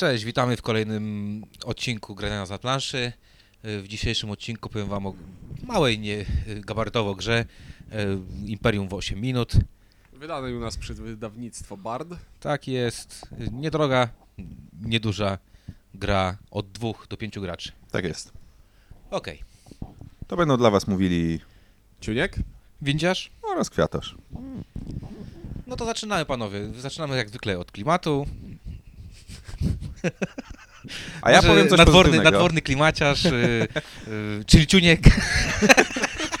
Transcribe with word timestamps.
Cześć, 0.00 0.24
witamy 0.24 0.56
w 0.56 0.62
kolejnym 0.62 1.44
odcinku 1.64 2.14
Grania 2.14 2.44
na 2.50 2.58
planszy. 2.58 3.12
W 3.64 3.84
dzisiejszym 3.88 4.30
odcinku 4.30 4.68
powiem 4.68 4.88
wam 4.88 5.06
o 5.06 5.14
małej, 5.62 5.98
nie 5.98 6.24
gabarytowo 6.46 7.14
grze 7.14 7.44
e, 7.92 8.06
Imperium 8.46 8.88
w 8.88 8.94
8 8.94 9.20
minut. 9.20 9.52
Wydanej 10.12 10.54
u 10.54 10.60
nas 10.60 10.76
przez 10.76 11.00
wydawnictwo 11.00 11.76
Bard. 11.76 12.08
Tak 12.40 12.68
jest, 12.68 13.26
niedroga, 13.52 14.08
nieduża 14.82 15.38
gra 15.94 16.36
od 16.50 16.72
2 16.72 16.88
do 17.08 17.16
5 17.16 17.38
graczy. 17.38 17.72
Tak 17.90 18.04
jest. 18.04 18.32
Okej, 19.10 19.42
To 20.26 20.36
będą 20.36 20.56
dla 20.56 20.70
was 20.70 20.86
mówili 20.86 21.40
Ciuniek? 22.00 22.36
windziarz? 22.82 23.30
oraz 23.42 23.70
kwiatarz. 23.70 24.16
No 25.66 25.76
to 25.76 25.84
zaczynamy 25.84 26.24
panowie. 26.24 26.72
Zaczynamy 26.78 27.16
jak 27.16 27.28
zwykle 27.28 27.58
od 27.58 27.72
klimatu. 27.72 28.26
A 31.22 31.30
ja 31.30 31.42
powiem 31.42 31.68
coś 31.68 31.78
nadworny, 31.78 32.02
pozytywnego. 32.02 32.30
nadworny 32.30 32.62
klimaciarz, 32.62 33.24
yy, 33.24 33.68
yy. 34.06 34.44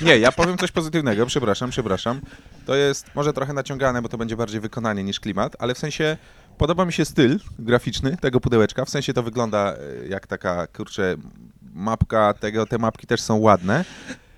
Nie, 0.00 0.18
ja 0.18 0.32
powiem 0.32 0.58
coś 0.58 0.70
pozytywnego, 0.70 1.26
przepraszam, 1.26 1.70
przepraszam. 1.70 2.20
To 2.66 2.74
jest 2.74 3.14
może 3.14 3.32
trochę 3.32 3.52
naciągane, 3.52 4.02
bo 4.02 4.08
to 4.08 4.18
będzie 4.18 4.36
bardziej 4.36 4.60
wykonanie 4.60 5.04
niż 5.04 5.20
klimat, 5.20 5.56
ale 5.58 5.74
w 5.74 5.78
sensie 5.78 6.16
podoba 6.58 6.84
mi 6.84 6.92
się 6.92 7.04
styl 7.04 7.40
graficzny 7.58 8.16
tego 8.16 8.40
pudełeczka. 8.40 8.84
W 8.84 8.90
sensie 8.90 9.12
to 9.12 9.22
wygląda 9.22 9.74
e, 9.74 10.08
jak 10.08 10.26
taka, 10.26 10.66
kurczę, 10.66 11.16
mapka 11.74 12.34
tego, 12.34 12.66
te 12.66 12.78
mapki 12.78 13.06
też 13.06 13.20
są 13.20 13.36
ładne. 13.36 13.84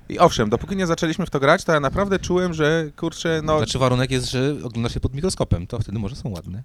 I 0.09 0.19
owszem, 0.19 0.51
dopóki 0.51 0.77
nie 0.77 0.87
zaczęliśmy 0.87 1.27
w 1.27 1.31
to 1.31 1.41
grać, 1.41 1.65
to 1.65 1.73
ja 1.73 1.81
naprawdę 1.81 2.19
czułem, 2.19 2.55
że 2.55 2.91
kurczę, 2.97 3.41
no 3.45 3.57
Znaczy 3.59 3.79
warunek 3.79 4.11
jest, 4.11 4.31
że 4.31 4.55
oglądasz 4.65 4.95
się 4.95 5.01
pod 5.01 5.15
mikroskopem, 5.15 5.67
to 5.67 5.79
wtedy 5.79 5.99
może 5.99 6.17
są 6.17 6.29
ładne. 6.29 6.63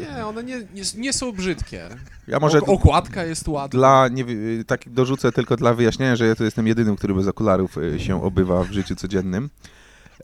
Nie, 0.00 0.26
one 0.26 0.44
nie, 0.44 0.56
nie, 0.58 0.82
nie 0.96 1.12
są 1.12 1.32
brzydkie. 1.32 1.88
ja 2.28 2.38
może 2.40 2.58
Ok- 2.58 2.68
okładka 2.68 3.24
jest 3.24 3.48
ładna. 3.48 3.78
Dla, 3.78 4.08
nie, 4.08 4.24
tak 4.66 4.90
dorzucę 4.90 5.32
tylko 5.32 5.56
dla 5.56 5.74
wyjaśnienia, 5.74 6.16
że 6.16 6.26
ja 6.26 6.34
to 6.34 6.44
jestem 6.44 6.66
jedynym, 6.66 6.96
który 6.96 7.14
bez 7.14 7.26
okularów 7.26 7.78
y, 7.78 8.00
się 8.00 8.24
obywa 8.24 8.64
w 8.64 8.72
życiu 8.72 8.96
codziennym. 8.96 9.50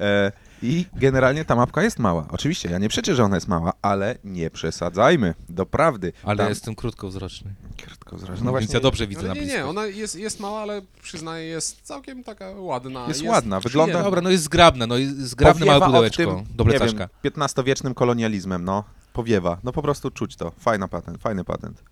E, 0.01 0.33
I 0.63 0.87
generalnie 0.97 1.45
ta 1.45 1.57
mapka 1.57 1.83
jest 1.83 1.99
mała. 1.99 2.27
Oczywiście, 2.31 2.71
ja 2.71 2.79
nie 2.79 2.89
przeczę, 2.89 3.15
że 3.15 3.25
ona 3.25 3.37
jest 3.37 3.49
mała, 3.49 3.73
ale 3.83 4.19
nie 4.25 4.51
przesadzajmy. 4.51 5.35
Doprawdy. 5.49 6.13
Ale 6.25 6.37
Tam- 6.39 6.49
jestem 6.49 6.75
krótkowzroczny. 6.75 7.55
Krótko 7.87 8.19
zrażę. 8.19 8.33
No 8.33 8.45
No 8.45 8.59
więc 8.59 8.65
właśnie, 8.67 8.75
ja 8.75 8.81
dobrze 8.81 9.07
widzę 9.07 9.29
na 9.29 9.35
nie, 9.35 9.41
blisko. 9.41 9.59
nie, 9.59 9.67
ona 9.67 9.87
jest, 9.87 10.17
jest 10.17 10.41
mała, 10.41 10.61
ale 10.61 10.83
przyznaję, 11.03 11.45
jest 11.47 11.81
całkiem 11.83 12.25
taka 12.25 12.51
ładna. 12.51 13.05
Jest 13.09 13.23
ładna, 13.23 13.61
wygląda- 13.61 13.85
przyjemna. 13.93 14.05
Dobra, 14.05 14.21
no 14.21 14.31
jest 14.31 14.45
zgrabne, 14.45 14.87
no 14.87 14.97
jest 14.97 15.19
zgrabne 15.19 15.67
małe 15.67 15.87
pudełeczko 15.87 16.43
do 16.55 16.65
nie 16.65 16.71
plecaszka. 16.71 17.09
wiem, 17.25 17.33
XV-wiecznym 17.37 17.95
kolonializmem, 17.95 18.65
no. 18.65 18.85
Powiewa. 19.13 19.59
No 19.65 19.73
po 19.73 19.83
prostu 19.83 20.11
czuć 20.11 20.37
to. 20.37 20.53
Fajna 20.59 20.89
patent, 20.89 21.23
fajny 21.23 21.45
patent. 21.45 21.83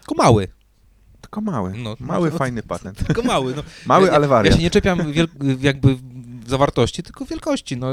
Tylko 0.00 0.14
mały, 0.22 0.48
Tylko 1.20 1.40
mały. 1.40 1.72
No, 1.76 1.96
mały, 2.00 2.30
no, 2.30 2.38
fajny 2.38 2.62
patent. 2.62 3.06
tylko 3.06 3.22
mały. 3.22 3.54
No. 3.56 3.62
Mały, 3.86 4.06
ja, 4.06 4.12
ale 4.12 4.24
Ja 4.24 4.28
wariat. 4.28 4.56
się 4.56 4.62
nie 4.62 4.70
czepiam 4.70 5.12
wiel- 5.12 5.28
jakby 5.60 5.96
zawartości, 6.50 7.02
tylko 7.02 7.24
wielkości, 7.24 7.76
no 7.76 7.88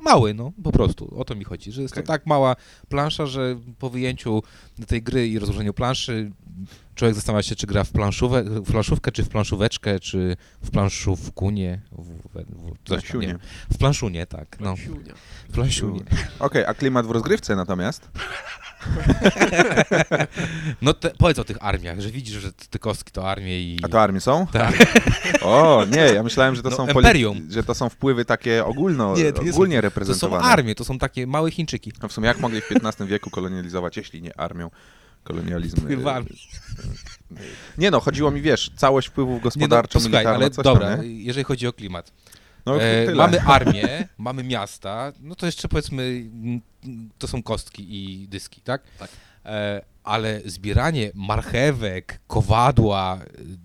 mały, 0.00 0.34
no 0.34 0.52
po 0.64 0.72
prostu, 0.72 1.18
o 1.18 1.24
to 1.24 1.34
mi 1.34 1.44
chodzi, 1.44 1.72
że 1.72 1.82
jest 1.82 1.94
Okej. 1.94 2.04
to 2.04 2.12
tak 2.12 2.26
mała 2.26 2.56
plansza, 2.88 3.26
że 3.26 3.56
po 3.78 3.90
wyjęciu 3.90 4.42
tej 4.86 5.02
gry 5.02 5.28
i 5.28 5.38
rozłożeniu 5.38 5.74
planszy 5.74 6.30
człowiek 6.94 7.14
zastanawia 7.14 7.42
się, 7.42 7.56
czy 7.56 7.66
gra 7.66 7.84
w, 7.84 7.90
planszówę, 7.90 8.42
w 8.42 8.70
planszówkę, 8.70 9.12
czy 9.12 9.24
w 9.24 9.28
planszóweczkę, 9.28 10.00
czy 10.00 10.36
w 10.62 10.70
planszówkunie, 10.70 11.80
w, 11.92 12.02
w, 12.02 12.32
w, 12.84 12.88
coś 12.88 13.08
tam, 13.08 13.20
nie 13.20 13.38
w 13.72 13.78
planszunie, 13.78 14.26
tak, 14.26 14.60
no, 14.60 14.74
w 15.48 15.52
planszunie. 15.52 16.00
Okej, 16.38 16.64
a 16.64 16.74
klimat 16.74 17.06
w 17.06 17.10
rozgrywce 17.10 17.56
natomiast? 17.56 18.10
No 20.82 20.94
te, 20.94 21.10
powiedz 21.18 21.38
o 21.38 21.44
tych 21.44 21.56
armiach, 21.60 22.00
że 22.00 22.10
widzisz, 22.10 22.42
że 22.42 22.52
te 22.52 22.78
kostki 22.78 23.12
to 23.12 23.30
armie 23.30 23.60
i... 23.60 23.78
A 23.82 23.88
to 23.88 24.00
armie 24.00 24.20
są? 24.20 24.46
Tak. 24.46 24.74
O, 25.42 25.84
nie, 25.90 25.98
ja 26.00 26.22
myślałem, 26.22 26.54
że 26.54 26.62
to 26.62 26.70
No, 26.70 26.76
są 26.76 26.88
Imperium. 26.88 27.46
że 27.50 27.62
to 27.62 27.74
są 27.74 27.88
wpływy 27.88 28.24
takie 28.24 28.64
ogólno, 28.64 29.16
Nie, 29.16 29.32
to 29.32 29.42
są- 29.42 29.50
ogólnie 29.50 29.76
To 29.76 29.80
są 29.80 29.82
reprezentowane. 29.82 30.44
armie, 30.44 30.74
to 30.74 30.84
są 30.84 30.98
takie 30.98 31.26
małe 31.26 31.50
Chińczyki. 31.50 31.92
No 32.02 32.08
w 32.08 32.12
sumie 32.12 32.26
jak 32.26 32.40
mogli 32.40 32.60
w 32.60 32.68
XV 32.84 33.06
wieku 33.06 33.30
kolonializować, 33.30 33.96
jeśli 33.96 34.22
nie 34.22 34.38
armią? 34.40 34.70
Kolonializm. 35.24 35.76
Wpływami. 35.76 36.26
Nie 37.78 37.90
no, 37.90 38.00
chodziło 38.00 38.30
mi, 38.30 38.40
wiesz, 38.40 38.70
całość 38.76 39.08
wpływów 39.08 39.56
Nie, 39.56 39.68
no, 39.68 39.82
posłuchaj, 39.82 40.26
ale 40.26 40.50
coś 40.50 40.64
dobra, 40.64 40.96
tam, 40.96 41.04
jeżeli 41.04 41.44
chodzi 41.44 41.66
o 41.66 41.72
klimat. 41.72 42.12
No 42.76 42.82
E, 42.82 43.06
tyle. 43.06 43.16
mamy 43.16 43.40
armię, 43.40 44.08
mamy 44.18 44.44
miasta, 44.44 45.12
no 45.20 45.34
to 45.34 45.46
jeszcze 45.46 45.68
powiedzmy, 45.68 46.24
to 47.18 47.28
są 47.28 47.42
kostki 47.42 47.86
i 47.90 48.28
dyski, 48.28 48.60
tak? 48.60 48.82
Tak. 48.98 49.08
E, 49.44 49.82
ale 50.04 50.40
zbieranie 50.44 51.10
marchewek, 51.14 52.20
kowadła, 52.26 53.18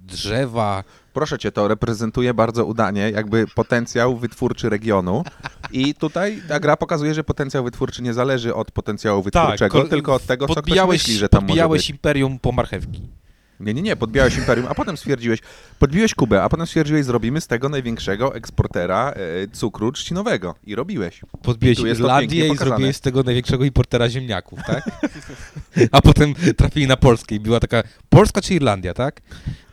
drzewa, 0.05 0.83
Proszę 1.13 1.37
cię, 1.39 1.51
to 1.51 1.67
reprezentuje 1.67 2.33
bardzo 2.33 2.65
udanie 2.65 3.09
jakby 3.11 3.45
potencjał 3.47 4.17
wytwórczy 4.17 4.69
regionu 4.69 5.23
i 5.71 5.93
tutaj 5.93 6.41
ta 6.47 6.59
gra 6.59 6.77
pokazuje, 6.77 7.13
że 7.13 7.23
potencjał 7.23 7.63
wytwórczy 7.63 8.01
nie 8.03 8.13
zależy 8.13 8.55
od 8.55 8.71
potencjału 8.71 9.21
wytwórczego, 9.23 9.77
kol- 9.79 9.89
tylko 9.89 10.13
od 10.13 10.25
tego, 10.25 10.47
co 10.47 10.61
ktoś 10.61 10.79
myśli, 10.87 11.13
że 11.17 11.29
tam 11.29 11.47
może 11.47 11.69
być. 11.69 11.89
imperium 11.89 12.39
po 12.39 12.51
marchewki. 12.51 13.01
Nie, 13.59 13.73
nie, 13.73 13.81
nie, 13.81 13.95
podbijałeś 13.95 14.37
imperium, 14.37 14.67
a 14.69 14.75
potem 14.75 14.97
stwierdziłeś, 14.97 15.39
podbiłeś 15.79 16.15
Kubę, 16.15 16.43
a 16.43 16.49
potem 16.49 16.67
stwierdziłeś, 16.67 17.05
zrobimy 17.05 17.41
z 17.41 17.47
tego 17.47 17.69
największego 17.69 18.35
eksportera 18.35 19.11
e, 19.11 19.47
cukru 19.47 19.91
trzcinowego. 19.91 20.55
I 20.63 20.75
robiłeś. 20.75 21.21
Podbiłeś 21.41 21.79
I 21.79 21.83
Irlandię 21.83 22.47
i 22.47 22.57
zrobiłeś 22.57 22.95
z 22.95 23.01
tego 23.01 23.23
największego 23.23 23.65
importera 23.65 24.09
ziemniaków, 24.09 24.59
tak? 24.67 24.83
A 25.91 26.01
potem 26.01 26.33
trafili 26.57 26.87
na 26.87 26.97
Polskę 26.97 27.35
i 27.35 27.39
była 27.39 27.59
taka 27.59 27.83
Polska 28.09 28.41
czy 28.41 28.53
Irlandia, 28.53 28.93
tak? 28.93 29.21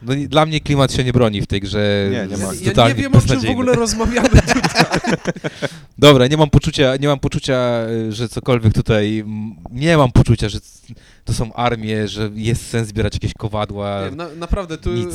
No 0.02 0.14
i 0.14 0.28
dla 0.28 0.46
mnie 0.46 0.60
klimat 0.60 0.92
się 0.92 1.04
nie 1.04 1.12
broni 1.12 1.42
w 1.42 1.46
tej 1.46 1.60
grze. 1.60 2.08
Nie, 2.10 2.26
nie 2.26 2.36
ma. 2.36 2.52
Ja 2.76 2.88
nie 2.88 2.94
wiem, 2.94 3.14
o 3.16 3.20
czym 3.20 3.40
w 3.40 3.50
ogóle 3.50 3.72
rozmawiamy. 3.74 4.28
Dobra, 5.98 6.26
nie 6.26 6.36
mam 6.36 6.50
poczucia, 6.50 6.96
nie 6.96 7.08
mam 7.08 7.18
poczucia, 7.18 7.86
y, 8.08 8.12
że 8.12 8.28
cokolwiek 8.28 8.72
tutaj, 8.72 9.24
nie 9.70 9.96
mam 9.96 10.12
poczucia, 10.12 10.48
że 10.48 10.58
to 11.24 11.32
są 11.32 11.52
armie, 11.54 12.08
że 12.08 12.30
jest 12.34 12.66
sens 12.68 12.88
zbierać 12.88 13.14
jakieś 13.14 13.34
kowadła. 13.34 14.00
Nie, 14.10 14.16
na, 14.16 14.28
naprawdę, 14.28 14.78
tu 14.78 14.90
y, 14.90 15.06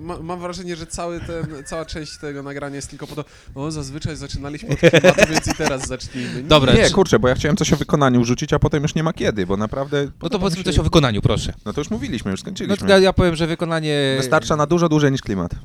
ma, 0.00 0.18
mam 0.18 0.40
wrażenie, 0.40 0.76
że 0.76 0.86
cały 0.86 1.20
ten, 1.20 1.46
cała 1.66 1.84
część 1.84 2.18
tego 2.18 2.42
nagrania 2.42 2.76
jest 2.76 2.90
tylko 2.90 3.06
po 3.06 3.14
to, 3.14 3.24
o 3.54 3.70
zazwyczaj 3.70 4.16
zaczynaliśmy 4.16 4.68
od 4.68 4.80
klimatu, 4.80 5.20
więc 5.30 5.46
i 5.46 5.54
teraz 5.54 5.88
zacznijmy. 5.88 6.42
Dobra, 6.42 6.72
Nie, 6.72 6.84
czy- 6.86 6.92
kurczę, 6.94 7.18
bo 7.18 7.28
ja 7.28 7.34
chciałem 7.34 7.56
coś 7.56 7.72
o 7.72 7.76
wykonaniu 7.76 8.24
rzucić, 8.24 8.52
a 8.52 8.58
potem 8.58 8.82
już 8.82 8.94
nie 8.94 9.02
ma 9.02 9.12
kiedy, 9.12 9.46
bo 9.46 9.56
naprawdę... 9.56 10.08
No 10.22 10.28
to 10.28 10.38
powiedzmy 10.38 10.58
się- 10.58 10.64
coś 10.64 10.78
o 10.78 10.82
wykonaniu, 10.82 11.22
proszę. 11.22 11.52
No 11.66 11.72
to 11.72 11.80
już 11.80 11.90
mówiliśmy, 11.90 12.30
już 12.30 12.40
No 12.40 12.44
skończyliśmy. 12.44 12.86
to 12.86 12.92
ja, 12.92 12.98
ja 12.98 13.12
powiem, 13.12 13.36
że 13.36 13.46
wykonanie... 13.46 14.14
Wystarcza 14.28 14.56
na 14.56 14.66
dużo 14.66 14.88
dłużej 14.88 15.12
niż 15.12 15.22
klimat. 15.22 15.54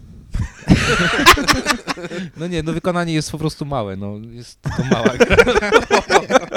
No 2.38 2.48
nie, 2.48 2.64
no 2.64 2.74
wykonanie 2.74 3.14
jest 3.14 3.32
po 3.32 3.38
prostu 3.38 3.66
małe, 3.66 3.96
no 3.96 4.18
jest 4.32 4.62
to 4.62 4.84
mała 4.92 5.18
gra. 5.18 5.36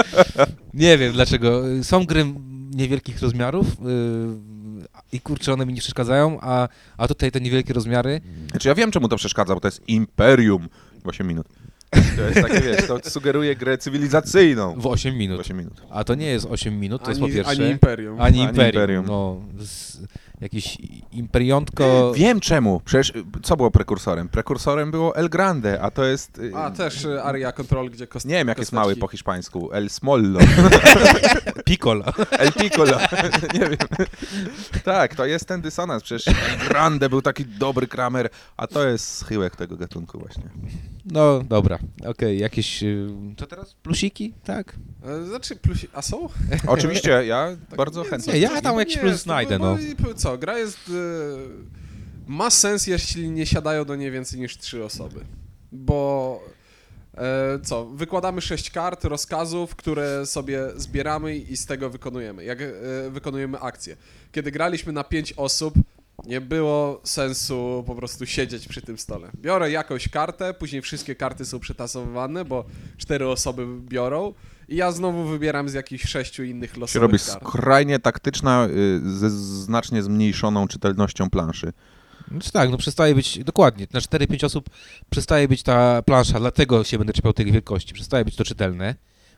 nie 0.75 0.99
wiem 0.99 1.13
dlaczego. 1.13 1.63
Są 1.83 2.05
gry 2.05 2.25
niewielkich 2.71 3.23
rozmiarów 3.23 3.67
yy, 3.67 4.89
i 5.13 5.21
kurczę, 5.21 5.53
one 5.53 5.67
mi 5.67 5.73
nie 5.73 5.81
przeszkadzają, 5.81 6.39
a, 6.41 6.69
a 6.97 7.09
tutaj 7.09 7.31
te 7.33 7.41
niewielkie 7.41 7.75
rozmiary, 7.75 8.21
Znaczy 8.51 8.69
ja 8.69 8.75
wiem, 8.75 8.91
czemu 8.91 9.09
to 9.09 9.17
przeszkadza, 9.17 9.55
bo 9.55 9.61
to 9.61 9.69
jest 9.69 9.89
imperium 9.89 10.69
w 11.05 11.09
8 11.09 11.27
minut. 11.27 11.47
To 12.17 12.23
jest 12.23 12.49
takie, 12.49 12.61
wiesz, 12.61 12.87
to 12.87 13.11
sugeruje 13.11 13.57
grę 13.57 13.79
cywilizacyjną 13.79 14.81
w 14.81 14.87
8 14.87 15.15
w 15.15 15.17
minut. 15.17 15.41
8 15.41 15.57
minut. 15.57 15.83
A 15.91 16.05
to 16.05 16.15
nie 16.15 16.27
jest 16.27 16.47
8 16.51 16.81
minut, 16.81 17.03
to 17.03 17.11
jest 17.11 17.21
po 17.21 17.27
ani, 17.27 17.35
pierwsze... 17.35 17.63
ani 17.63 17.71
imperium. 17.71 18.21
Ani 18.21 18.41
Ani 18.41 18.49
imperium. 18.49 18.83
imperium. 18.83 19.07
No, 19.07 19.41
z, 19.59 19.99
jakieś 20.41 20.79
imperiątko. 21.13 22.13
Wiem 22.17 22.41
czemu. 22.41 22.81
Przecież 22.85 23.11
y, 23.11 23.25
co 23.43 23.57
było 23.57 23.71
prekursorem? 23.71 24.29
Prekursorem 24.29 24.91
było 24.91 25.17
El 25.17 25.29
Grande, 25.29 25.81
a 25.83 25.91
to 25.91 26.05
jest... 26.05 26.39
y, 26.39 26.53
A, 26.57 26.71
też 26.71 27.05
y, 27.05 27.23
Aria 27.23 27.53
Control, 27.53 27.91
gdzie 27.91 28.07
kost... 28.07 28.27
Nie 28.27 28.35
wiem, 28.35 28.49
jak 28.49 28.59
jest 28.59 28.73
mały 28.73 28.97
po 28.97 29.09
hiszpańsku. 29.09 29.73
El 29.73 29.91
Smollo. 29.91 30.41
Piccolo. 31.65 32.05
El 32.31 32.53
Piccolo. 32.53 32.99
nie 33.55 33.61
wiem. 33.61 33.77
Tak, 34.85 35.15
to 35.15 35.27
jest 35.27 35.49
ten 35.49 35.61
dysonans. 35.61 36.03
Przecież 36.03 36.29
El 36.29 36.69
Grande 36.69 37.09
był 37.09 37.23
taki 37.23 37.45
dobry 37.45 37.87
kramer, 37.87 38.29
a 38.57 38.67
to 38.67 38.89
jest 38.89 39.17
schyłek 39.17 39.57
tego 39.57 39.77
gatunku 39.77 40.19
właśnie. 40.19 40.45
No 41.05 41.43
dobra, 41.43 41.79
okej, 42.07 42.39
jakieś. 42.39 42.83
y, 42.83 43.09
Co 43.37 43.47
teraz? 43.47 43.75
Plusiki? 43.75 44.35
Tak. 44.45 44.77
E, 45.05 45.27
Znaczy, 45.27 45.57
plus... 45.57 45.79
a 45.93 46.03
są? 46.03 46.29
Oczywiście, 46.67 47.11
ja 47.27 47.49
Tak, 47.71 47.77
bardzo 47.79 48.03
nie, 48.03 48.09
chętnie. 48.11 48.33
Nie, 48.33 48.39
ja 48.41 48.61
tam 48.61 48.79
jakiś 48.79 48.99
plus 48.99 49.23
znajdę, 49.23 49.59
no. 49.59 49.77
po- 50.05 50.15
Co, 50.27 50.39
gra 50.39 50.59
jest... 50.59 50.79
E... 50.89 50.93
Ma 52.27 52.51
sens, 52.51 52.87
jeśli 52.87 53.31
nie 53.31 53.47
siadają 53.47 53.85
do 53.85 53.97
niej 53.97 54.11
więcej 54.11 54.41
niż 54.41 54.59
trzy 54.59 54.85
osoby. 54.85 55.21
Bo... 55.73 56.41
E, 57.15 57.59
co, 57.63 57.87
wykładamy 57.87 58.41
sześć 58.41 58.71
kart, 58.71 59.05
rozkazów, 59.05 59.77
które 59.77 60.27
sobie 60.27 60.61
zbieramy 60.77 61.37
i 61.37 61.57
z 61.57 61.67
tego 61.67 61.91
wykonujemy. 61.91 62.45
Jak 62.45 62.61
e, 62.63 62.75
wykonujemy 63.11 63.61
akcje. 63.61 63.97
Kiedy 64.33 64.51
graliśmy 64.51 64.93
na 64.93 65.05
pięć 65.05 65.33
osób, 65.33 65.75
Nie 66.25 66.41
było 66.41 67.01
sensu 67.05 67.85
po 67.87 67.95
prostu 67.95 68.27
siedzieć 68.27 68.69
przy 68.69 68.83
tym 68.83 68.99
stole. 68.99 69.31
Biorę 69.37 69.71
jakąś 69.71 70.09
kartę, 70.09 70.55
później 70.55 70.83
wszystkie 70.83 71.15
karty 71.15 71.45
są 71.45 71.61
przetasowywane, 71.61 72.45
bo 72.45 72.65
cztery 72.99 73.29
osoby 73.29 73.67
biorą 73.81 74.35
i 74.69 74.77
ja 74.77 74.93
znowu 74.93 75.25
wybieram 75.25 75.69
z 75.69 75.75
jakichś 75.75 76.05
sześciu 76.09 76.45
innych 76.45 76.75
Się 76.75 76.81
losowych 76.81 77.03
robi 77.03 77.19
kart. 77.19 77.49
skrajnie 77.49 77.99
taktyczna, 77.99 78.69
y, 79.07 79.11
ze 79.19 79.31
znacznie 79.31 80.03
zmniejszoną 80.03 80.69
czytelnością 80.69 81.31
planszy. 81.31 81.73
Znaczy 82.31 82.53
tak, 82.53 82.71
no 82.71 82.77
przestaje 82.77 83.15
być, 83.15 83.45
dokładnie, 83.45 83.87
na 83.93 84.01
4-5 84.01 84.45
osób 84.47 84.71
przestaje 85.11 85.49
być 85.49 85.63
ta 85.63 86.03
plansza, 86.03 86.41
dlatego 86.41 86.85
się 86.85 86.99
będę 86.99 87.13
czepiał 87.13 87.33
tej 87.33 87.53
wielkości, 87.53 87.95
przestaje 87.95 88.25
być 88.25 88.37
to 88.37 88.45
czytelne, 88.45 88.95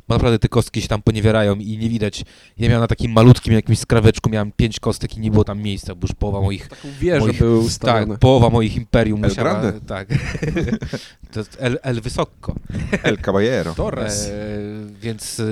bo 0.08 0.14
naprawdę 0.14 0.38
te 0.38 0.49
kostki 0.49 0.82
się 0.82 0.88
tam 0.88 1.02
poniewierają 1.02 1.55
i 1.55 1.78
nie 1.78 1.88
widać. 1.88 2.25
Ja 2.58 2.69
miałem 2.69 2.81
na 2.81 2.87
takim 2.87 3.12
malutkim 3.12 3.52
jakimś 3.55 3.78
skraweczku, 3.78 4.31
miałem 4.31 4.52
5 4.52 4.81
kostek 4.81 5.16
i 5.16 5.20
nie 5.20 5.31
było 5.31 5.44
tam 5.44 5.62
miejsca, 5.62 5.94
bo 5.94 6.05
już 6.06 6.12
połowa 6.12 6.40
moich, 6.40 6.69
Taką 6.69 6.88
wieżę 7.00 7.26
Moich- 7.26 7.43
ustawione. 7.64 8.06
tak, 8.14 8.19
połowa 8.19 8.50
moich 8.50 8.76
imperium 8.76 9.25
El 9.25 9.31
musiała, 9.31 9.50
Grande. 9.60 9.81
tak, 9.81 10.08
to 11.32 11.40
jest 11.40 11.56
El, 11.60 11.78
El 11.82 12.00
Wysoko. 12.00 12.55
El 13.02 13.19
Caballero. 13.19 13.75
Torres. 13.75 14.26
E, 14.28 14.32
więc 15.00 15.40
e, 15.40 15.44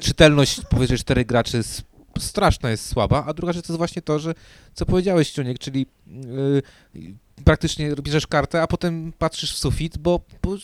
czytelność 0.00 0.60
powyżej 0.70 0.98
czterech 0.98 1.26
graczy 1.26 1.56
jest, 1.56 1.82
straszna 2.18 2.70
jest 2.70 2.88
słaba, 2.88 3.24
a 3.26 3.32
druga 3.34 3.52
rzecz 3.52 3.66
to 3.66 3.72
jest 3.72 3.78
właśnie 3.78 4.02
to, 4.02 4.18
że 4.18 4.34
co 4.74 4.86
powiedziałeś, 4.86 5.30
Ciuniek, 5.30 5.58
czyli 5.58 5.86
e, 6.06 7.02
praktycznie 7.44 7.92
bierzesz 8.02 8.26
kartę, 8.26 8.62
a 8.62 8.66
potem 8.66 9.12
patrzysz 9.18 9.54
w 9.54 9.58
sufit, 9.58 9.98
bo, 9.98 10.20
bo 10.42 10.56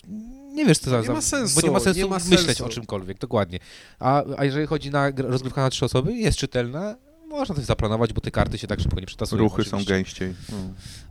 nie 0.59 0.67
wiesz 0.67 0.79
co 0.79 0.91
za... 0.91 1.01
Nie 1.01 1.09
ma 1.11 1.21
sensu, 1.21 1.61
Bo 1.61 1.67
nie 1.67 1.73
ma 1.73 1.81
sensu 1.81 2.01
nie 2.01 2.07
ma 2.07 2.17
myśleć 2.17 2.41
sensu. 2.41 2.65
o 2.65 2.69
czymkolwiek, 2.69 3.19
dokładnie. 3.19 3.59
A, 3.99 4.23
a 4.37 4.45
jeżeli 4.45 4.67
chodzi 4.67 4.91
na 4.91 5.13
gr- 5.13 5.31
rozgrywkę 5.31 5.61
na 5.61 5.71
trzy 5.71 5.85
osoby, 5.85 6.13
jest 6.13 6.39
czytelna, 6.39 6.97
można 7.29 7.55
coś 7.55 7.65
zaplanować, 7.65 8.13
bo 8.13 8.21
te 8.21 8.31
karty 8.31 8.59
się 8.59 8.67
tak 8.67 8.81
szybko 8.81 9.01
nie 9.01 9.07
przetasują. 9.07 9.43
Ruchy 9.43 9.65
są 9.65 9.77
oczywiście. 9.77 10.25
gęściej. 10.27 10.35
No. 10.53 10.57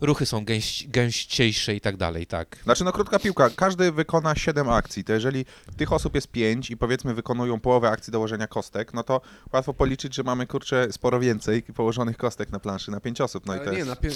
Ruchy 0.07 0.25
są 0.25 0.45
gęś, 0.45 0.88
gęściejsze 0.88 1.75
i 1.75 1.81
tak 1.81 1.97
dalej, 1.97 2.27
tak. 2.27 2.57
Znaczy, 2.63 2.83
no 2.83 2.91
krótka 2.91 3.19
piłka, 3.19 3.49
każdy 3.55 3.91
wykona 3.91 4.35
7 4.35 4.69
akcji, 4.69 5.03
to 5.03 5.13
jeżeli 5.13 5.45
tych 5.77 5.94
osób 5.94 6.15
jest 6.15 6.27
5 6.27 6.71
i 6.71 6.77
powiedzmy 6.77 7.13
wykonują 7.13 7.59
połowę 7.59 7.89
akcji 7.89 8.11
dołożenia 8.11 8.47
kostek, 8.47 8.94
no 8.94 9.03
to 9.03 9.21
łatwo 9.53 9.73
policzyć, 9.73 10.15
że 10.15 10.23
mamy 10.23 10.47
kurczę 10.47 10.88
sporo 10.91 11.19
więcej 11.19 11.63
położonych 11.63 12.17
kostek 12.17 12.51
na 12.51 12.59
planszy 12.59 12.91
na 12.91 12.99
5 12.99 13.21
osób. 13.21 13.45
No 13.45 13.53
i 13.55 13.57
Ale 13.57 13.65
to 13.65 13.71
nie, 13.71 13.77
jest... 13.77 13.89
na 13.89 13.95
pie, 13.95 14.09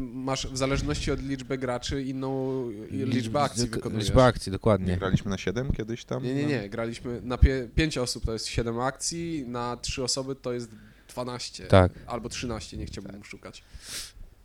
masz 0.00 0.46
w 0.46 0.56
zależności 0.56 1.10
od 1.12 1.22
liczby 1.22 1.58
graczy 1.58 2.02
inną 2.02 2.62
liczbę 2.90 3.40
akcji 3.42 3.66
wykonujesz. 3.68 4.04
Liczba 4.04 4.24
akcji, 4.24 4.50
Nie 4.50 4.52
dokładnie. 4.52 4.96
graliśmy 4.96 5.30
na 5.30 5.38
7 5.38 5.72
kiedyś 5.72 6.04
tam? 6.04 6.22
Nie, 6.22 6.34
nie, 6.34 6.42
No. 6.42 6.48
nie, 6.48 6.68
graliśmy 6.68 7.20
na 7.24 7.38
pie, 7.38 7.68
5 7.74 7.98
osób 7.98 8.24
to 8.26 8.32
jest 8.32 8.46
7 8.46 8.80
akcji, 8.80 9.44
na 9.48 9.76
3 9.76 10.02
osoby 10.04 10.34
to 10.34 10.52
jest 10.52 10.70
12 11.08 11.66
Tak. 11.66 11.92
albo 12.06 12.28
13, 12.28 12.76
nie 12.76 12.86
chciałbym 12.86 13.24
szukać. 13.24 13.62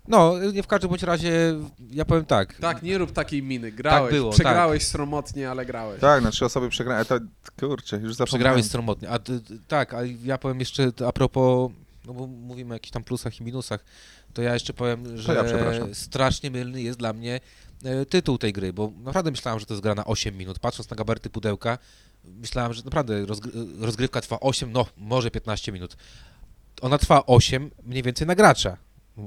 No, 0.07 0.33
nie 0.53 0.63
w 0.63 0.67
każdym 0.67 0.89
bądź 0.89 1.03
razie, 1.03 1.31
ja 1.91 2.05
powiem 2.05 2.25
tak. 2.25 2.53
Tak, 2.53 2.83
nie 2.83 2.97
rób 2.97 3.11
takiej 3.11 3.43
miny, 3.43 3.71
grałeś, 3.71 4.13
było, 4.13 4.31
przegrałeś 4.31 4.87
sromotnie, 4.87 5.49
ale 5.51 5.65
grałeś. 5.65 6.01
Tak, 6.01 6.23
na 6.23 6.31
3 6.31 6.45
osoby 6.45 6.69
przegrałem, 6.69 7.05
to 7.05 7.19
kurczę, 7.59 7.95
już 7.97 8.13
zapomniałem. 8.15 8.27
Przegrałeś 8.27 8.65
stromotnie. 8.65 9.09
A 9.09 9.19
tak, 9.67 9.93
a 9.93 9.99
ja 10.23 10.37
powiem 10.37 10.59
jeszcze 10.59 10.91
a 11.07 11.11
propos, 11.11 11.71
no 12.07 12.13
bo 12.13 12.27
mówimy 12.27 12.73
o 12.73 12.75
jakichś 12.75 12.91
tam 12.91 13.03
plusach 13.03 13.41
i 13.41 13.43
minusach, 13.43 13.85
to 14.33 14.41
ja 14.41 14.53
jeszcze 14.53 14.73
powiem, 14.73 15.17
że 15.17 15.33
ja 15.35 15.93
strasznie 15.93 16.51
mylny 16.51 16.81
jest 16.81 16.99
dla 16.99 17.13
mnie 17.13 17.39
e, 17.83 18.05
tytuł 18.05 18.37
tej 18.37 18.53
gry, 18.53 18.73
bo 18.73 18.91
naprawdę 18.97 19.31
myślałem, 19.31 19.59
że 19.59 19.65
to 19.65 19.73
jest 19.73 19.83
gra 19.83 19.95
na 19.95 20.05
8 20.05 20.37
minut. 20.37 20.59
Patrząc 20.59 20.89
na 20.89 20.95
gabaryty 20.95 21.29
pudełka, 21.29 21.77
myślałem, 22.23 22.73
że 22.73 22.83
naprawdę 22.83 23.25
rozgry- 23.25 23.81
rozgrywka 23.81 24.21
trwa 24.21 24.39
8, 24.39 24.71
no 24.71 24.85
może 24.97 25.31
15 25.31 25.71
minut. 25.71 25.97
Ona 26.81 26.97
trwa 26.97 27.25
8 27.25 27.71
mniej 27.83 28.03
więcej 28.03 28.27
na 28.27 28.35
gracza. 28.35 28.77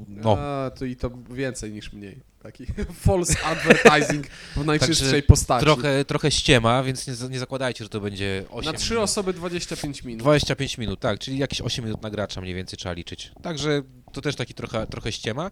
No. 0.09 0.39
A, 0.39 0.71
to 0.71 0.85
i 0.85 0.97
to 0.97 1.11
więcej 1.31 1.73
niż 1.73 1.93
mniej. 1.93 2.21
Taki 2.43 2.67
false 3.07 3.45
advertising 3.45 4.27
w 4.57 4.65
najczystszej 4.65 5.11
Także 5.11 5.23
postaci. 5.23 5.65
Trochę, 5.65 6.05
trochę 6.05 6.31
ściema, 6.31 6.83
więc 6.83 7.07
nie, 7.07 7.29
nie 7.29 7.39
zakładajcie, 7.39 7.85
że 7.85 7.91
to 7.91 8.01
będzie 8.01 8.45
8 8.51 8.73
Na 8.73 8.79
3 8.79 9.01
osoby 9.01 9.33
25 9.33 10.05
minut. 10.05 10.23
25 10.23 10.79
minut, 10.79 11.01
tak, 11.01 11.19
czyli 11.19 11.39
jakieś 11.39 11.61
8 11.61 11.85
minut 11.85 12.03
na 12.03 12.11
gracza 12.11 12.41
mniej 12.41 12.55
więcej 12.55 12.79
trzeba 12.79 12.93
liczyć. 12.93 13.33
Także 13.43 13.83
to 14.13 14.21
też 14.21 14.37
taki 14.37 14.55
trochę, 14.55 14.87
trochę 14.87 15.13
ściema. 15.13 15.51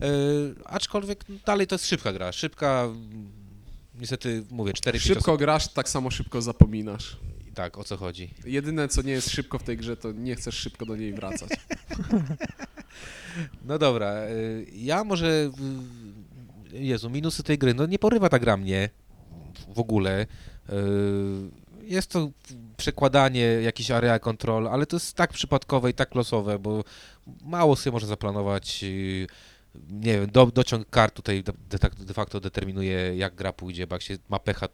Yy, 0.00 0.54
aczkolwiek 0.64 1.24
dalej 1.46 1.66
to 1.66 1.74
jest 1.74 1.86
szybka 1.86 2.12
gra. 2.12 2.32
Szybka, 2.32 2.88
niestety 3.94 4.44
mówię, 4.50 4.72
4-5 4.72 4.98
Szybko 5.00 5.32
osób. 5.32 5.38
grasz, 5.38 5.68
tak 5.68 5.88
samo 5.88 6.10
szybko 6.10 6.42
zapominasz. 6.42 7.16
Tak, 7.54 7.78
o 7.78 7.84
co 7.84 7.96
chodzi. 7.96 8.34
Jedyne, 8.44 8.88
co 8.88 9.02
nie 9.02 9.12
jest 9.12 9.30
szybko 9.30 9.58
w 9.58 9.62
tej 9.62 9.76
grze, 9.76 9.96
to 9.96 10.12
nie 10.12 10.36
chcesz 10.36 10.54
szybko 10.54 10.86
do 10.86 10.96
niej 10.96 11.12
wracać. 11.12 11.50
No 13.64 13.78
dobra, 13.78 14.24
yy, 14.24 14.66
ja 14.72 15.04
może... 15.04 15.50
Jezu, 16.78 17.10
minusy 17.10 17.42
tej 17.42 17.58
gry. 17.58 17.74
No 17.74 17.86
nie 17.86 17.98
porywa 17.98 18.28
ta 18.28 18.38
gra 18.38 18.56
mnie 18.56 18.90
w 19.74 19.78
ogóle. 19.78 20.26
Yy, 20.68 20.76
Jest 21.82 22.10
to 22.10 22.30
przekładanie 22.76 23.40
jakiś 23.40 23.90
area 23.90 24.18
control, 24.18 24.68
ale 24.68 24.86
to 24.86 24.96
jest 24.96 25.14
tak 25.14 25.32
przypadkowe 25.32 25.90
i 25.90 25.94
tak 25.94 26.14
losowe, 26.14 26.58
bo 26.58 26.84
mało 27.42 27.76
sobie 27.76 27.92
można 27.92 28.08
zaplanować. 28.08 28.84
Nie 29.90 30.12
wiem, 30.20 30.30
do, 30.30 30.46
dociąg 30.46 30.90
kart 30.90 31.14
tutaj 31.14 31.44
tak 31.80 31.94
de 31.94 32.14
facto 32.14 32.40
determinuje, 32.40 33.16
jak 33.16 33.34
gra 33.34 33.52
pójdzie, 33.52 33.86
bo 33.86 33.94
jak 33.94 34.02
się 34.02 34.18
ma 34.28 34.38
pecha, 34.38 34.68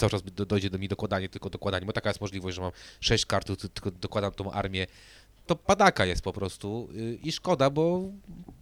cały 0.00 0.10
czas 0.10 0.22
do, 0.22 0.46
dojdzie 0.46 0.70
do 0.70 0.78
mi 0.78 0.88
dokładanie, 0.88 1.28
tylko 1.28 1.50
dokładanie, 1.50 1.86
bo 1.86 1.92
taka 1.92 2.10
jest 2.10 2.20
możliwość, 2.20 2.56
że 2.56 2.62
mam 2.62 2.72
6 3.00 3.26
kart, 3.26 3.46
tylko 3.74 3.90
dokładam 3.90 4.32
tą 4.32 4.52
armię. 4.52 4.86
To 5.50 5.56
padaka 5.56 6.04
jest 6.04 6.22
po 6.22 6.32
prostu 6.32 6.88
yy, 6.92 7.14
i 7.14 7.32
szkoda, 7.32 7.70
bo 7.70 8.02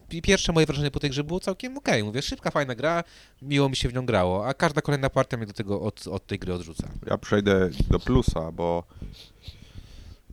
pi- 0.09 0.23
pierwsze 0.23 0.53
moje 0.53 0.67
wrażenie 0.67 0.91
po 0.91 1.01
tej 1.01 1.11
grze 1.11 1.25
było 1.25 1.41
całkiem 1.41 1.79
okej. 1.79 2.05
Mówię, 2.05 2.23
szybka, 2.23 2.51
fajna 2.51 2.75
gra, 2.75 3.05
miło 3.43 3.69
mi 3.69 3.77
się 3.77 3.89
w 3.89 3.95
nią 3.95 4.07
grało, 4.07 4.47
a 4.47 4.55
każda 4.55 4.81
kolejna 4.81 5.11
partia 5.11 5.37
mnie 5.37 5.47
do 5.47 5.53
tego 5.53 5.81
od, 5.81 6.07
od 6.07 6.27
tej 6.27 6.39
gry 6.39 6.55
odrzuca. 6.55 6.89
Ja 7.07 7.19
przejdę 7.19 7.71
do 7.91 7.99
plusa, 7.99 8.53
bo 8.53 8.85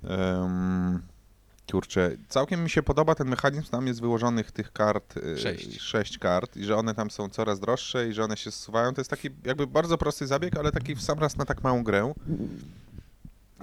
em, 0.03 1.01
kurczę, 1.71 2.11
całkiem 2.29 2.63
mi 2.63 2.69
się 2.69 2.83
podoba 2.83 3.15
ten 3.15 3.27
mechanizm, 3.29 3.63
tam 3.71 3.87
jest 3.87 4.01
wyłożonych 4.01 4.51
tych 4.51 4.71
kart, 4.73 5.17
y, 5.17 5.37
Sześć. 5.37 5.81
sześć 5.81 6.17
kart 6.17 6.57
i 6.57 6.63
że 6.63 6.75
one 6.77 6.93
tam 6.95 7.11
są 7.11 7.29
coraz 7.29 7.59
droższe 7.59 8.09
i 8.09 8.13
że 8.13 8.23
one 8.23 8.37
się 8.37 8.51
zsuwają. 8.51 8.93
To 8.93 9.01
jest 9.01 9.09
taki 9.09 9.29
jakby 9.45 9.67
bardzo 9.67 9.97
prosty 9.97 10.27
zabieg, 10.27 10.57
ale 10.57 10.71
taki 10.71 10.95
w 10.95 11.01
sam 11.01 11.19
raz 11.19 11.37
na 11.37 11.45
tak 11.45 11.63
małą 11.63 11.83
grę. 11.83 12.13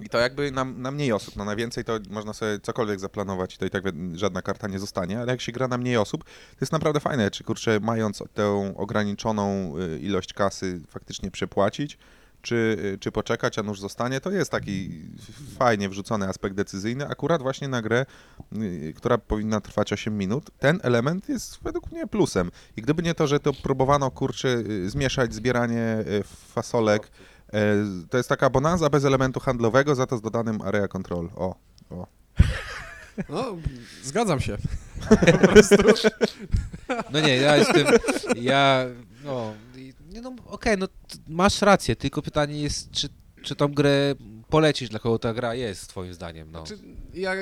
I 0.04 0.08
to 0.08 0.18
jakby 0.18 0.50
na, 0.50 0.64
na 0.64 0.90
mniej 0.90 1.12
osób, 1.12 1.36
no 1.36 1.44
na 1.44 1.56
więcej 1.56 1.84
to 1.84 1.98
można 2.10 2.32
sobie 2.32 2.58
cokolwiek 2.58 3.00
zaplanować 3.00 3.58
to 3.58 3.66
i 3.66 3.70
tak 3.70 3.84
żadna 4.14 4.42
karta 4.42 4.68
nie 4.68 4.78
zostanie, 4.78 5.20
ale 5.20 5.32
jak 5.32 5.40
się 5.40 5.52
gra 5.52 5.68
na 5.68 5.78
mniej 5.78 5.96
osób, 5.96 6.24
to 6.24 6.58
jest 6.60 6.72
naprawdę 6.72 7.00
fajne, 7.00 7.30
czy 7.30 7.44
kurczę, 7.44 7.80
mając 7.80 8.22
tę 8.34 8.74
ograniczoną 8.76 9.74
y, 9.78 9.98
ilość 9.98 10.32
kasy 10.32 10.80
faktycznie 10.88 11.30
przepłacić, 11.30 11.98
czy, 12.42 12.76
y, 12.94 12.98
czy 12.98 13.12
poczekać, 13.12 13.58
a 13.58 13.62
nóż 13.62 13.80
zostanie, 13.80 14.20
to 14.20 14.30
jest 14.30 14.50
taki 14.50 14.90
fajnie 15.58 15.88
wrzucony 15.88 16.28
aspekt 16.28 16.56
decyzyjny, 16.56 17.08
akurat 17.08 17.42
właśnie 17.42 17.68
na 17.68 17.82
grę, 17.82 18.06
y, 18.56 18.94
która 18.96 19.18
powinna 19.18 19.60
trwać 19.60 19.92
8 19.92 20.18
minut, 20.18 20.50
ten 20.58 20.80
element 20.82 21.28
jest 21.28 21.58
według 21.62 21.92
mnie 21.92 22.06
plusem. 22.06 22.50
I 22.76 22.82
gdyby 22.82 23.02
nie 23.02 23.14
to, 23.14 23.26
że 23.26 23.40
to 23.40 23.52
próbowano, 23.52 24.10
kurczę, 24.10 24.62
zmieszać 24.86 25.34
zbieranie 25.34 26.04
fasolek, 26.24 27.10
to 28.10 28.16
jest 28.16 28.28
taka 28.28 28.50
bonanza 28.50 28.90
bez 28.90 29.04
elementu 29.04 29.40
handlowego, 29.40 29.94
za 29.94 30.06
to 30.06 30.16
z 30.16 30.22
dodanym 30.22 30.60
area 30.62 30.88
control. 30.88 31.30
O, 31.36 31.56
o. 31.90 32.06
No, 33.28 33.56
zgadzam 34.02 34.40
się. 34.40 34.58
No 37.12 37.20
nie, 37.20 37.36
ja 37.36 37.56
jestem, 37.56 37.86
ja, 38.36 38.84
no, 39.24 39.54
no, 40.22 40.32
okej, 40.46 40.78
no 40.78 40.88
t- 40.88 40.94
masz 41.28 41.62
rację, 41.62 41.96
tylko 41.96 42.22
pytanie 42.22 42.62
jest, 42.62 42.90
czy, 42.90 43.08
czy 43.42 43.56
tą 43.56 43.68
grę 43.68 44.14
polecisz, 44.48 44.88
dla 44.88 44.98
kogo 44.98 45.18
ta 45.18 45.34
gra 45.34 45.54
jest, 45.54 45.88
twoim 45.88 46.14
zdaniem, 46.14 46.50
no. 46.52 46.64
Czy 46.64 46.78
jak, 47.14 47.38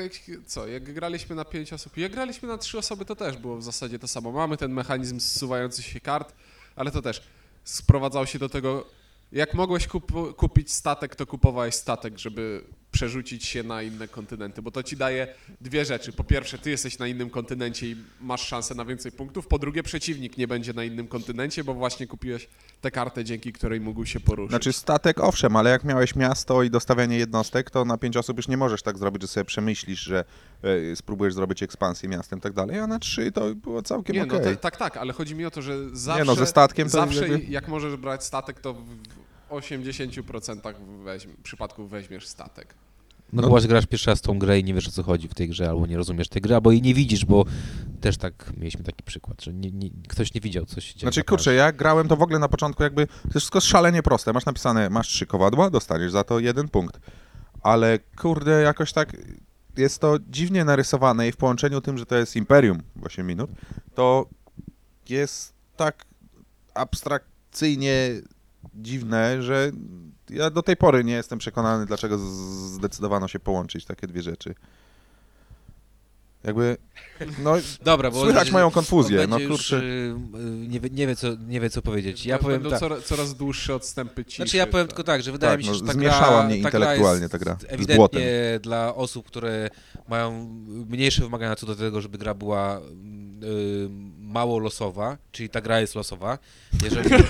co, 0.47 0.67
jak 0.69 0.93
graliśmy 0.95 1.37
na 1.37 1.45
5 1.45 1.73
osób, 1.73 1.97
jak 1.97 2.13
graliśmy 2.13 2.49
na 2.49 2.59
3 2.59 2.79
osoby, 2.79 3.05
to 3.05 3.17
też 3.17 3.37
było 3.37 3.57
w 3.57 3.63
zasadzie 3.63 3.99
to 3.99 4.09
samo. 4.09 4.33
Mamy 4.33 4.57
ten 4.57 4.73
mechanizm 4.73 5.21
zsuwających 5.21 5.85
się 5.87 6.01
kart, 6.01 6.35
ale 6.77 6.91
to 6.91 7.03
też 7.03 7.23
sprowadzał 7.65 8.27
się 8.27 8.39
do 8.39 8.49
tego, 8.49 8.87
jak 9.33 9.55
mogłeś 9.55 9.87
kup- 9.87 10.35
kupić 10.37 10.73
statek, 10.73 11.17
to 11.17 11.27
kupowałeś 11.27 11.75
statek, 11.75 12.19
żeby 12.19 12.65
przerzucić 12.93 13.45
się 13.45 13.63
na 13.63 13.83
inne 13.83 14.09
kontynenty, 14.09 14.63
bo 14.63 14.71
to 14.71 14.83
ci 14.83 14.97
daje 14.97 15.35
dwie 15.61 15.85
rzeczy. 15.85 16.13
Po 16.13 16.25
pierwsze, 16.25 16.59
ty 16.59 16.71
jesteś 16.71 16.99
na 16.99 17.07
innym 17.07 17.31
kontynencie 17.31 17.87
i 17.87 17.97
masz 18.21 18.47
szansę 18.47 18.75
na 18.75 18.85
więcej 18.85 19.13
punktów. 19.13 19.47
Po 19.47 19.59
drugie, 19.59 19.83
przeciwnik 19.83 20.39
nie 20.39 20.49
będzie 20.49 20.73
na 20.73 20.85
innym 20.85 21.09
kontynencie, 21.09 21.65
bo 21.65 21.75
właśnie 21.75 22.07
kupiłeś 22.07 22.49
tę 22.81 22.91
kartę, 22.91 23.25
dzięki 23.25 23.53
której 23.53 23.81
mógł 23.81 24.05
się 24.07 24.21
poruszyć. 24.21 24.51
Znaczy 24.51 24.73
statek 24.73 25.21
owszem, 25.21 25.57
ale 25.57 25.71
jak 25.71 25.85
miałeś 25.85 26.17
miasto 26.17 26.63
i 26.63 26.71
dostawianie 26.71 27.19
jednostek, 27.19 27.71
to 27.71 27.85
na 27.85 27.99
pięć 27.99 28.17
osób 28.17 28.37
już 28.37 28.49
nie 28.49 28.57
możesz 28.57 28.83
tak 28.83 28.99
zrobić, 28.99 29.23
że 29.23 29.29
sobie 29.29 29.45
przemyślisz, 29.45 30.01
że 30.01 30.25
e, 30.93 30.97
spróbujesz 30.97 31.35
zrobić 31.35 31.63
ekspansję 31.63 32.09
miastem 32.09 32.39
i 32.39 32.43
tak 32.43 32.53
dalej, 32.53 32.79
a 32.79 32.87
na 32.87 32.99
trzy 32.99 33.33
to 33.33 33.55
było 33.55 33.83
całkiem 33.83 34.17
Nie, 34.17 34.23
okej. 34.23 34.41
no 34.45 34.57
tak, 34.57 34.77
tak, 34.77 34.97
ale 34.97 35.13
chodzi 35.13 35.35
mi 35.35 35.45
o 35.47 35.51
to, 35.51 35.63
że 35.63 35.97
zawsze, 35.97 36.25
no, 36.25 36.35
ze 36.35 36.47
statkiem 36.47 36.89
zawsze 36.89 37.29
jakby- 37.29 37.45
jak 37.53 37.69
możesz 37.69 37.97
brać 37.97 38.25
statek, 38.25 38.61
to 38.61 38.75
80% 39.51 40.75
weźm, 41.05 41.29
przypadków 41.43 41.91
weźmiesz 41.91 42.27
statek. 42.27 42.75
No, 43.33 43.43
No. 43.43 43.49
chyba, 43.49 43.61
że 43.61 43.69
grasz 43.69 43.87
pierwszy 43.87 44.11
raz 44.11 44.21
tą 44.21 44.39
grę 44.39 44.59
i 44.59 44.65
nie 44.65 44.75
wiesz 44.75 44.89
o 44.89 44.91
co 44.91 45.03
chodzi 45.03 45.29
w 45.29 45.35
tej 45.35 45.49
grze, 45.49 45.69
albo 45.71 45.87
nie 45.87 45.97
rozumiesz 45.97 46.29
tej 46.29 46.43
gry, 46.43 46.55
albo 46.55 46.73
jej 46.73 46.83
nie 46.83 46.95
widzisz, 46.95 47.25
bo 47.25 47.45
też 48.01 48.17
tak 48.17 48.53
mieliśmy 48.57 48.85
taki 48.85 49.05
przykład, 49.05 49.43
że 49.43 49.53
nie, 49.53 49.71
nie, 49.71 49.91
ktoś 50.09 50.35
nie 50.35 50.41
widział, 50.41 50.67
co 50.67 50.81
się 50.81 50.95
dzieje. 50.95 51.01
Znaczy, 51.01 51.21
na 51.21 51.25
kurczę, 51.25 51.55
ja 51.55 51.73
grałem 51.73 52.09
to 52.09 52.17
w 52.17 52.23
ogóle 52.23 52.39
na 52.39 52.49
początku 52.49 52.83
jakby, 52.83 53.07
to 53.07 53.13
jest 53.25 53.31
wszystko 53.39 53.61
szalenie 53.61 54.03
proste. 54.03 54.33
Masz 54.33 54.45
napisane, 54.47 54.91
masz 54.91 55.09
trzy 55.09 55.27
kowadła, 55.27 55.71
dostaniesz 55.71 56.13
za 56.13 56.25
to 56.25 56.39
jeden 56.39 56.69
punkt. 56.69 57.01
Ale 57.63 57.99
kurde, 57.99 58.63
jakoś 58.63 58.93
tak 58.93 59.17
jest 59.77 59.99
to 59.99 60.17
dziwnie 60.29 60.65
narysowane 60.65 61.29
i 61.29 61.33
w 61.33 61.37
połączeniu 61.37 61.81
tym, 61.81 61.99
że 61.99 62.07
to 62.07 62.17
jest 62.17 62.37
Imperium 62.37 62.79
w 62.97 63.07
8 63.07 63.27
minut, 63.27 63.51
to 63.95 64.27
jest 65.09 65.53
tak 65.77 66.05
abstrakcyjnie 66.75 68.11
dziwne, 68.75 69.43
że 69.43 69.71
ja 70.31 70.51
do 70.51 70.63
tej 70.63 70.77
pory 70.77 71.05
nie 71.05 71.13
jestem 71.13 71.39
przekonany, 71.39 71.87
dlaczego 71.87 72.19
zdecydowano 72.19 73.29
się 73.29 73.41
połączyć 73.41 73.85
takie 73.85 74.07
dwie 74.07 74.23
rzeczy. 74.23 74.55
Jakby, 76.45 76.77
no, 77.43 77.55
Dobra, 77.85 78.11
bo 78.11 78.21
słychać 78.21 78.51
moją 78.51 78.71
konfuzję, 78.71 79.25
on 79.25 79.31
no 79.31 79.37
kurczę. 79.37 79.77
Już, 79.77 79.85
y, 79.85 80.15
nie, 80.69 80.81
wie- 80.81 80.91
nie, 80.91 81.07
wie, 81.07 81.17
co, 81.17 81.29
nie 81.47 81.61
wie, 81.61 81.71
co 81.71 81.83
powiedzieć. 81.83 82.27
Ja 82.27 82.39
powiem 82.39 82.57
Będą 82.63 82.71
tak. 82.71 82.81
coraz, 82.81 83.05
coraz 83.05 83.35
dłuższe 83.35 83.75
odstępy 83.75 84.25
ciszy. 84.25 84.37
Znaczy 84.37 84.57
ja 84.57 84.67
powiem 84.67 84.87
tylko 84.87 85.05
tak, 85.05 85.23
że 85.23 85.33
wydaje 85.33 85.53
Tak, 85.53 85.59
mi 85.59 85.65
się, 85.65 85.71
no, 85.71 85.77
że 85.77 85.85
ta 85.85 85.93
zmieszała 85.93 86.39
gra, 86.39 86.49
mnie 86.49 86.63
ta 86.63 86.71
gra 86.71 86.79
intelektualnie 86.79 87.21
jest 87.21 87.33
ta 87.33 87.39
gra, 87.39 87.55
z 87.55 87.57
błotem. 87.59 87.75
Ewidentnie 87.75 88.61
dla 88.63 88.95
osób, 88.95 89.27
które 89.27 89.71
mają 90.09 90.49
mniejsze 90.89 91.23
wymagania 91.23 91.57
co 91.57 91.67
do 91.67 91.77
tego, 91.77 92.01
żeby 92.01 92.19
gra 92.19 92.35
była 92.35 92.79
y, 92.79 92.83
mało 94.31 94.59
losowa, 94.59 95.17
czyli 95.33 95.49
ta 95.49 95.61
gra 95.61 95.81
jest 95.81 95.95
losowa. 95.95 96.39
Jeżeli, 96.85 97.15
e, 97.15 97.21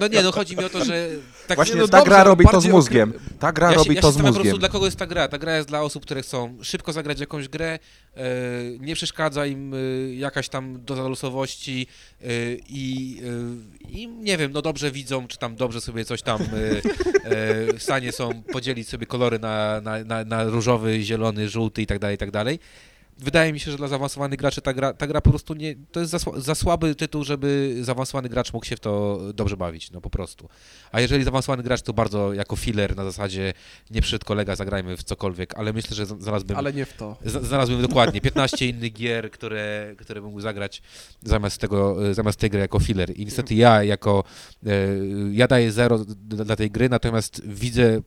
no 0.00 0.08
nie, 0.08 0.22
no 0.22 0.32
chodzi 0.32 0.56
mi 0.56 0.64
o 0.64 0.68
to, 0.68 0.84
że 0.84 1.08
tak 1.46 1.56
Właśnie 1.56 1.74
nie, 1.74 1.80
no 1.80 1.88
ta 1.88 1.98
dobrze, 1.98 2.10
gra 2.10 2.24
robi 2.24 2.44
to 2.44 2.50
z 2.50 2.52
bardziej 2.52 2.72
mózgiem. 2.72 3.12
Ta 3.38 3.52
gra 3.52 3.66
ja 3.66 3.72
się, 3.72 3.78
robi 3.78 3.94
ja 3.94 4.02
to 4.02 4.08
się 4.08 4.12
z 4.12 4.14
zastanawiam 4.14 4.34
po 4.34 4.40
prostu, 4.40 4.54
mózgiem. 4.54 4.60
dla 4.60 4.68
kogo 4.68 4.84
jest 4.84 4.96
ta 4.96 5.06
gra. 5.06 5.28
Ta 5.28 5.38
gra 5.38 5.56
jest 5.56 5.68
dla 5.68 5.82
osób, 5.82 6.02
które 6.02 6.22
chcą 6.22 6.58
szybko 6.62 6.92
zagrać 6.92 7.20
jakąś 7.20 7.48
grę, 7.48 7.78
e, 8.16 8.20
nie 8.80 8.94
przeszkadza 8.94 9.46
im 9.46 9.74
e, 9.74 9.76
jakaś 10.14 10.48
tam 10.48 10.84
doza 10.84 11.08
losowości 11.08 11.86
e, 12.20 12.26
i, 12.68 13.20
e, 13.84 13.88
i 13.88 14.08
nie 14.08 14.36
wiem, 14.38 14.52
no 14.52 14.62
dobrze 14.62 14.90
widzą, 14.90 15.26
czy 15.26 15.38
tam 15.38 15.56
dobrze 15.56 15.80
sobie 15.80 16.04
coś 16.04 16.22
tam 16.22 16.42
e, 16.42 16.44
e, 16.44 17.72
w 17.78 17.82
stanie 17.82 18.12
są 18.12 18.42
podzielić 18.42 18.88
sobie 18.88 19.06
kolory 19.06 19.38
na, 19.38 19.80
na, 19.80 20.04
na, 20.04 20.24
na 20.24 20.44
różowy, 20.44 21.02
zielony, 21.02 21.48
żółty 21.48 21.82
i 21.82 21.86
tak 21.86 21.98
dalej, 21.98 22.14
i 22.14 22.18
tak 22.18 22.30
dalej. 22.30 22.58
Wydaje 23.18 23.52
mi 23.52 23.60
się, 23.60 23.70
że 23.70 23.76
dla 23.76 23.88
zaawansowanych 23.88 24.38
graczy 24.38 24.60
ta 24.60 24.74
gra, 24.74 24.92
ta 24.92 25.06
gra 25.06 25.20
po 25.20 25.30
prostu 25.30 25.54
nie. 25.54 25.74
To 25.92 26.00
jest 26.00 26.12
za, 26.12 26.18
za 26.36 26.54
słaby 26.54 26.94
tytuł, 26.94 27.24
żeby 27.24 27.76
zaawansowany 27.80 28.28
gracz 28.28 28.52
mógł 28.52 28.66
się 28.66 28.76
w 28.76 28.80
to 28.80 29.20
dobrze 29.34 29.56
bawić, 29.56 29.90
no 29.90 30.00
po 30.00 30.10
prostu. 30.10 30.48
A 30.92 31.00
jeżeli 31.00 31.24
zaawansowany 31.24 31.62
gracz 31.62 31.82
to 31.82 31.92
bardzo 31.92 32.32
jako 32.32 32.56
filler 32.56 32.96
na 32.96 33.04
zasadzie 33.04 33.52
nie 33.90 34.00
przyszedł 34.00 34.26
kolega, 34.26 34.56
zagrajmy 34.56 34.96
w 34.96 35.02
cokolwiek, 35.02 35.54
ale 35.58 35.72
myślę, 35.72 35.96
że 35.96 36.06
znalazłbym, 36.06 36.56
ale 36.56 36.72
nie 36.72 36.84
w 36.84 36.92
to. 36.92 37.16
znalazłbym 37.24 37.82
dokładnie 37.82 38.20
15 38.20 38.68
innych 38.68 38.92
gier, 38.92 39.30
które, 39.30 39.94
które 39.98 40.20
bym 40.20 40.30
mógł 40.30 40.40
zagrać 40.40 40.82
zamiast 41.22 41.60
tego, 41.60 41.96
zamiast 42.14 42.38
tej 42.38 42.50
gry 42.50 42.60
jako 42.60 42.80
filler. 42.80 43.18
I 43.18 43.24
niestety 43.24 43.54
ja 43.54 43.84
jako, 43.84 44.24
e, 44.66 44.70
ja 45.32 45.46
daję 45.46 45.72
zero 45.72 45.98
dla 46.18 46.56
tej 46.56 46.70
gry, 46.70 46.88
natomiast 46.88 47.42
widzę 47.46 47.84
e, 47.84 48.00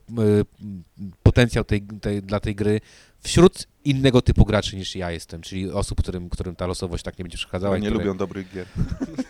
potencjał 1.22 1.64
tej, 1.64 1.82
tej, 2.00 2.22
dla 2.22 2.40
tej 2.40 2.54
gry 2.54 2.80
wśród 3.22 3.66
innego 3.84 4.22
typu 4.22 4.44
graczy 4.44 4.76
niż 4.76 4.96
ja 4.96 5.10
jestem, 5.10 5.40
czyli 5.40 5.70
osób, 5.70 6.02
którym, 6.02 6.30
którym 6.30 6.56
ta 6.56 6.66
losowość 6.66 7.04
tak 7.04 7.18
nie 7.18 7.22
będzie 7.24 7.36
przeszkadzała. 7.36 7.78
i 7.78 7.80
Nie 7.80 7.88
które- 7.88 8.04
lubią 8.04 8.16
dobrych 8.18 8.52
gier. 8.54 8.66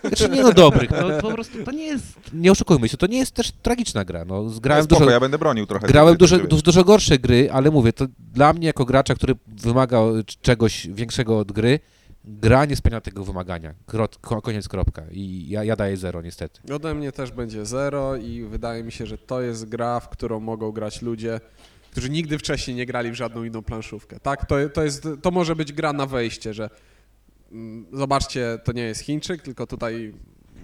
Znaczy 0.05 0.29
nie 0.29 0.43
no 0.43 0.53
dobrych, 0.53 0.91
no 0.91 1.21
po 1.23 1.31
prostu 1.35 1.65
to 1.65 1.71
nie 1.71 1.85
jest, 1.87 2.07
nie 2.33 2.53
oszukujmy 2.53 2.89
się, 2.89 2.97
to 2.97 3.07
nie 3.07 3.19
jest 3.19 3.33
też 3.33 3.53
tragiczna 3.63 4.05
gra, 4.05 4.25
no 4.25 4.45
grałem 4.45 4.85
Spoko, 4.85 4.99
dużo, 5.01 5.11
ja 5.11 5.21
będę 5.21 5.39
bronił 5.39 5.67
trochę. 5.67 5.87
grałem 5.87 6.17
dużo, 6.17 6.39
dużo, 6.39 6.63
dużo 6.63 6.85
gorsze 6.85 7.19
gry, 7.19 7.49
ale 7.53 7.71
mówię, 7.71 7.93
to 7.93 8.07
dla 8.35 8.53
mnie 8.53 8.67
jako 8.67 8.85
gracza, 8.85 9.15
który 9.15 9.35
wymaga 9.47 10.01
czegoś 10.43 10.89
większego 10.89 11.39
od 11.39 11.53
gry, 11.53 11.81
gra 12.25 12.65
nie 12.65 12.77
spełnia 12.77 13.01
tego 13.01 13.25
wymagania, 13.25 13.75
Krot, 13.87 14.19
ko- 14.21 14.43
koniec, 14.43 14.69
kropka 14.69 15.03
i 15.11 15.47
ja, 15.49 15.65
ja 15.65 15.77
daję 15.77 15.97
zero 15.97 16.23
niestety. 16.23 16.73
Ode 16.75 16.95
mnie 16.95 17.13
też 17.13 17.31
będzie 17.33 17.67
zero 17.67 18.17
i 18.17 18.43
wydaje 18.43 18.85
mi 18.85 18.93
się, 18.93 19.07
że 19.07 19.19
to 19.19 19.41
jest 19.41 19.69
gra, 19.69 20.01
w 20.01 20.09
którą 20.09 20.41
mogą 20.41 20.73
grać 20.73 21.03
ludzie, 21.03 21.41
którzy 21.91 22.11
nigdy 22.11 22.39
wcześniej 22.39 22.77
nie 22.77 22.87
grali 22.87 23.11
w 23.11 23.15
żadną 23.15 23.45
inną 23.45 23.63
planszówkę. 23.63 24.21
Tak, 24.21 24.47
to, 24.47 24.57
to, 24.69 24.85
jest, 24.85 25.09
to 25.23 25.31
może 25.31 25.57
być 25.57 25.73
gra 25.73 25.93
na 25.93 26.07
wejście, 26.07 26.55
że 26.55 26.71
mm, 27.53 27.87
zobaczcie, 27.93 28.59
to 28.65 28.73
nie 28.73 28.83
jest 28.83 29.01
Chińczyk, 29.01 29.43
tylko 29.43 29.67
tutaj 29.67 30.13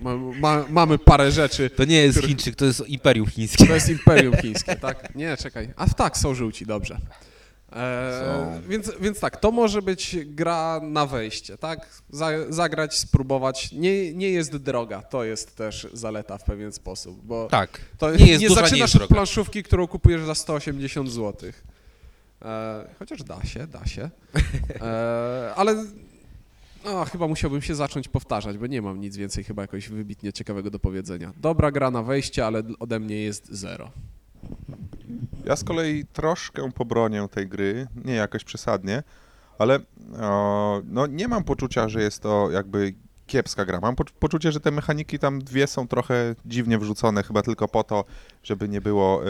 ma, 0.03 0.17
ma, 0.17 0.65
mamy 0.71 0.99
parę 0.99 1.33
rzeczy. 1.33 1.71
To 1.71 1.85
nie 1.85 1.97
jest 2.03 2.19
Który- 2.19 2.29
Chińczyk, 2.29 2.57
to 2.57 2.65
jest 2.65 2.89
Imperium 2.89 3.27
Chińskie. 3.27 3.67
To 3.67 3.75
jest 3.75 3.89
Imperium 3.89 4.37
Chińskie, 4.37 4.77
tak? 4.77 5.15
Nie, 5.15 5.37
czekaj. 5.37 5.69
A 5.77 5.89
tak, 5.89 6.19
są 6.19 6.35
żółci, 6.35 6.67
dobrze. 6.67 6.99
E, 7.75 8.61
więc, 8.69 8.93
więc 9.01 9.21
tak, 9.21 9.37
to 9.37 9.51
może 9.51 9.83
być 9.83 10.17
gra 10.25 10.81
na 10.83 11.07
wejście, 11.07 11.59
tak? 11.59 12.03
Za, 12.11 12.29
zagrać, 12.49 12.99
spróbować. 12.99 13.73
Nie, 13.73 14.15
nie 14.15 14.31
jest 14.31 14.57
droga, 14.57 15.03
to 15.03 15.25
jest 15.25 15.57
też 15.57 15.87
zaleta 15.93 16.39
w 16.39 16.45
pewien 16.45 16.73
sposób, 16.73 17.27
bo 17.27 17.49
Tak, 17.51 17.81
to 17.99 18.17
nie 18.17 18.27
jest 18.27 18.43
nie 18.43 18.49
duża, 18.49 18.61
nie 18.61 18.67
zaczynasz 18.67 18.81
jest 18.81 18.95
od 18.95 19.01
droga. 19.01 19.15
planszówki, 19.15 19.63
którą 19.63 19.87
kupujesz 19.87 20.23
za 20.23 20.35
180 20.35 21.11
zł. 21.11 21.51
E, 22.43 22.85
chociaż 22.99 23.23
da 23.23 23.45
się, 23.45 23.67
da 23.67 23.87
się. 23.87 24.11
E, 24.81 25.53
ale 25.57 25.85
no, 26.85 27.05
chyba 27.05 27.29
musiałbym 27.29 27.63
się 27.63 27.75
zacząć 27.75 28.09
powtarzać, 28.09 28.59
bo 28.59 28.67
nie 28.67 28.83
mam 28.83 29.01
nic 29.01 29.17
więcej 29.17 29.45
chyba 29.45 29.63
jakoś 29.63 29.89
wybitnie 29.89 30.33
ciekawego 30.33 30.71
do 30.71 30.79
powiedzenia. 30.79 31.33
Dobra 31.37 31.71
gra 31.71 31.91
na 31.91 32.03
wejście, 32.03 32.47
ale 32.47 32.63
ode 32.79 33.01
mnie 33.01 33.17
jest 33.23 33.49
zero. 33.53 33.91
Ja 35.45 35.57
z 35.57 35.65
kolei 35.65 36.05
troszkę 36.13 36.73
pobronię 36.73 37.29
tej 37.31 37.49
gry, 37.49 37.87
nie 38.05 38.15
jakoś 38.15 38.45
przesadnie, 38.45 39.03
ale 39.59 39.79
o, 40.21 40.83
no, 40.85 41.07
nie 41.07 41.29
mam 41.29 41.45
poczucia, 41.45 41.89
że 41.89 42.03
jest 42.03 42.21
to 42.23 42.51
jakby 42.51 42.95
kiepska 43.27 43.65
gra. 43.65 43.81
Mam 43.81 43.95
poc- 43.95 44.13
poczucie, 44.19 44.53
że 44.53 44.61
te 44.61 44.71
mechaniki 44.71 45.19
tam 45.19 45.39
dwie 45.39 45.67
są 45.67 45.89
trochę 45.89 46.35
dziwnie 46.47 46.79
wrzucone, 46.79 47.23
chyba 47.23 47.43
tylko 47.43 47.69
po 47.69 47.85
to, 47.85 48.05
żeby 48.43 48.69
nie 48.69 48.81
było, 48.81 49.23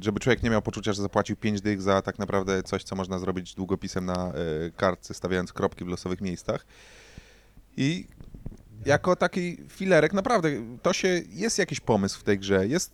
żeby 0.00 0.20
człowiek 0.20 0.42
nie 0.42 0.50
miał 0.50 0.62
poczucia, 0.62 0.92
że 0.92 1.02
zapłacił 1.02 1.36
5 1.36 1.60
dych 1.60 1.82
za 1.82 2.02
tak 2.02 2.18
naprawdę 2.18 2.62
coś, 2.62 2.84
co 2.84 2.96
można 2.96 3.18
zrobić 3.18 3.54
długopisem 3.54 4.04
na 4.04 4.32
y, 4.66 4.72
kartce, 4.76 5.14
stawiając 5.14 5.52
kropki 5.52 5.84
w 5.84 5.88
losowych 5.88 6.20
miejscach. 6.20 6.66
I 7.76 8.06
jako 8.86 9.16
taki 9.16 9.56
filerek, 9.68 10.12
naprawdę, 10.12 10.50
to 10.82 10.92
się, 10.92 11.22
jest 11.32 11.58
jakiś 11.58 11.80
pomysł 11.80 12.20
w 12.20 12.22
tej 12.22 12.38
grze, 12.38 12.66
jest 12.68 12.92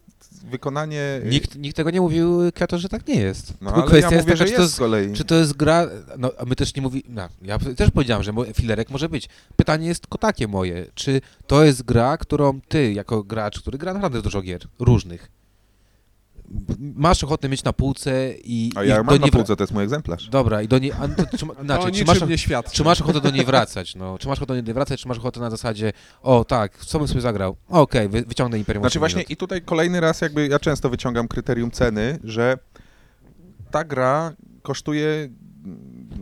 wykonanie... 0.50 1.20
nikt, 1.24 1.56
nikt 1.56 1.76
tego 1.76 1.90
nie 1.90 2.00
mówił, 2.00 2.52
Kwiato, 2.54 2.78
że 2.78 2.88
tak 2.88 3.08
nie 3.08 3.20
jest. 3.20 3.54
No 3.60 3.70
Tylko 3.70 3.82
ale 3.82 3.90
kwestia 3.90 4.10
ja 4.10 4.16
jest 4.16 4.28
mówię, 4.28 4.38
taka, 4.38 4.46
że 4.46 4.52
czy 4.52 4.56
to 4.56 4.62
jest 4.62 4.68
jest 4.68 4.74
z 4.74 4.78
kolei. 4.78 5.12
Czy 5.12 5.24
to 5.24 5.34
jest 5.34 5.52
gra, 5.52 5.86
no 6.18 6.32
my 6.46 6.56
też 6.56 6.74
nie 6.74 6.82
mówi, 6.82 7.04
no, 7.08 7.28
ja 7.42 7.58
też 7.58 7.90
powiedziałem, 7.90 8.22
że 8.22 8.32
filerek 8.54 8.90
może 8.90 9.08
być. 9.08 9.28
Pytanie 9.56 9.88
jest 9.88 10.00
tylko 10.00 10.18
takie 10.18 10.48
moje, 10.48 10.86
czy 10.94 11.20
to 11.46 11.64
jest 11.64 11.82
gra, 11.82 12.16
którą 12.16 12.60
ty, 12.60 12.92
jako 12.92 13.22
gracz, 13.22 13.60
który 13.60 13.78
gra 13.78 13.94
naprawdę 13.94 14.22
dużo 14.22 14.42
gier, 14.42 14.60
różnych, 14.78 15.30
masz 16.78 17.24
ochotę 17.24 17.48
mieć 17.48 17.64
na 17.64 17.72
półce 17.72 18.34
i, 18.44 18.72
A 18.74 18.84
i 18.84 18.88
ja 18.88 18.96
do 18.96 19.04
mam 19.04 19.14
na 19.14 19.22
niej 19.22 19.30
półce, 19.30 19.56
to 19.56 19.62
jest 19.62 19.72
mój 19.74 19.84
egzemplarz. 19.84 20.28
Dobra, 20.28 20.62
i 20.62 20.68
do 20.68 20.78
niej, 20.78 20.92
a, 20.92 21.08
to, 21.08 21.38
czy, 21.38 21.46
o 21.78 21.90
czy 21.90 22.04
masz, 22.04 22.22
nie 22.22 22.38
świadczy. 22.38 22.76
czy 22.76 22.84
masz 22.84 23.00
ochotę 23.00 23.20
do 23.20 23.30
niej 23.30 23.44
wracać, 23.44 23.94
no, 23.94 24.18
czy 24.18 24.28
masz 24.28 24.38
ochotę 24.38 24.54
do 24.54 24.60
niej 24.60 24.74
wracać, 24.74 25.02
czy 25.02 25.08
masz 25.08 25.18
ochotę 25.18 25.40
na 25.40 25.50
zasadzie, 25.50 25.92
o 26.22 26.44
tak, 26.44 26.76
co 26.78 26.98
bym 26.98 27.08
sobie 27.08 27.20
zagrał, 27.20 27.56
okej, 27.68 28.08
wy, 28.08 28.22
wyciągnę 28.22 28.58
Imperium 28.58 28.82
Znaczy 28.82 28.92
8 28.92 29.00
właśnie 29.00 29.18
minut. 29.18 29.30
i 29.30 29.36
tutaj 29.36 29.62
kolejny 29.62 30.00
raz 30.00 30.20
jakby 30.20 30.48
ja 30.48 30.58
często 30.58 30.90
wyciągam 30.90 31.28
kryterium 31.28 31.70
ceny, 31.70 32.18
że 32.24 32.58
ta 33.70 33.84
gra 33.84 34.32
kosztuje 34.62 35.28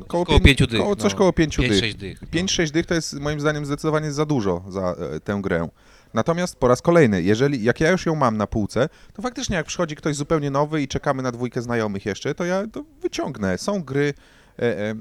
koło, 0.09 0.25
Koło 0.27 0.39
pię- 0.39 0.45
pięciu 0.45 0.67
dych, 0.67 0.81
Koło, 0.81 0.97
coś 0.97 1.13
no. 1.13 1.19
koło 1.19 1.33
pięciu 1.33 1.63
dych. 1.63 1.83
5-6 1.85 1.95
dych. 1.95 2.21
5-6 2.23 2.71
dych 2.71 2.87
to 2.87 2.95
jest 2.95 3.21
moim 3.21 3.41
zdaniem 3.41 3.67
zdecydowanie 3.67 4.13
za 4.13 4.27
dużo 4.27 4.65
za 4.69 4.81
e, 5.15 5.21
tę 5.21 5.39
grę. 5.43 5.69
Natomiast 6.17 6.57
po 6.57 6.69
raz 6.69 6.83
kolejny, 6.83 7.23
jeżeli 7.23 7.65
jak 7.65 7.81
ja 7.81 7.91
już 7.91 8.07
ją 8.07 8.15
mam 8.15 8.37
na 8.37 8.47
półce, 8.47 8.89
to 9.13 9.23
faktycznie 9.23 9.57
jak 9.57 9.67
przychodzi 9.67 9.97
ktoś 9.97 10.17
zupełnie 10.17 10.51
nowy 10.51 10.83
i 10.83 10.89
czekamy 10.89 11.23
na 11.23 11.33
dwójkę 11.33 11.63
znajomych 11.63 12.07
jeszcze, 12.07 12.35
to 12.35 12.45
ja 12.45 12.67
to 12.67 12.85
wyciągnę. 13.03 13.59
Są 13.59 13.83
gry, 13.83 14.15
e, 14.59 14.63
e, 14.63 14.95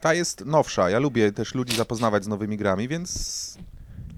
ta 0.00 0.14
jest 0.14 0.44
nowsza. 0.46 0.90
Ja 0.90 0.98
lubię 0.98 1.32
też 1.32 1.54
ludzi 1.54 1.76
zapoznawać 1.76 2.24
z 2.24 2.28
nowymi 2.28 2.56
grami, 2.56 2.88
więc 2.88 3.58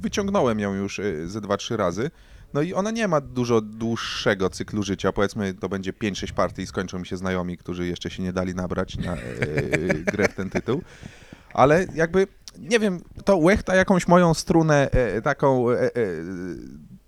wyciągnąłem 0.00 0.60
ją 0.60 0.74
już 0.74 0.98
e, 0.98 1.28
ze 1.28 1.40
2-3 1.40 1.76
razy. 1.76 2.10
No 2.54 2.62
i 2.62 2.74
ona 2.74 2.90
nie 2.90 3.08
ma 3.08 3.20
dużo 3.20 3.60
dłuższego 3.60 4.50
cyklu 4.50 4.82
życia. 4.82 5.12
Powiedzmy, 5.12 5.54
to 5.54 5.68
będzie 5.68 5.92
5-6 5.92 6.32
partii 6.32 6.62
i 6.62 6.66
skończą 6.66 6.98
mi 6.98 7.06
się 7.06 7.16
znajomi, 7.16 7.56
którzy 7.56 7.86
jeszcze 7.86 8.10
się 8.10 8.22
nie 8.22 8.32
dali 8.32 8.54
nabrać 8.54 8.96
na 8.96 9.12
e, 9.12 9.18
grę 10.12 10.28
w 10.28 10.34
ten 10.34 10.50
tytuł. 10.50 10.82
Ale 11.54 11.86
jakby, 11.94 12.26
nie 12.58 12.78
wiem, 12.78 13.00
to 13.26 13.36
łechta 13.36 13.74
jakąś 13.74 14.08
moją 14.08 14.34
strunę 14.34 14.90
e, 14.90 15.22
taką 15.22 15.70
e, 15.70 15.74
e, 15.84 15.90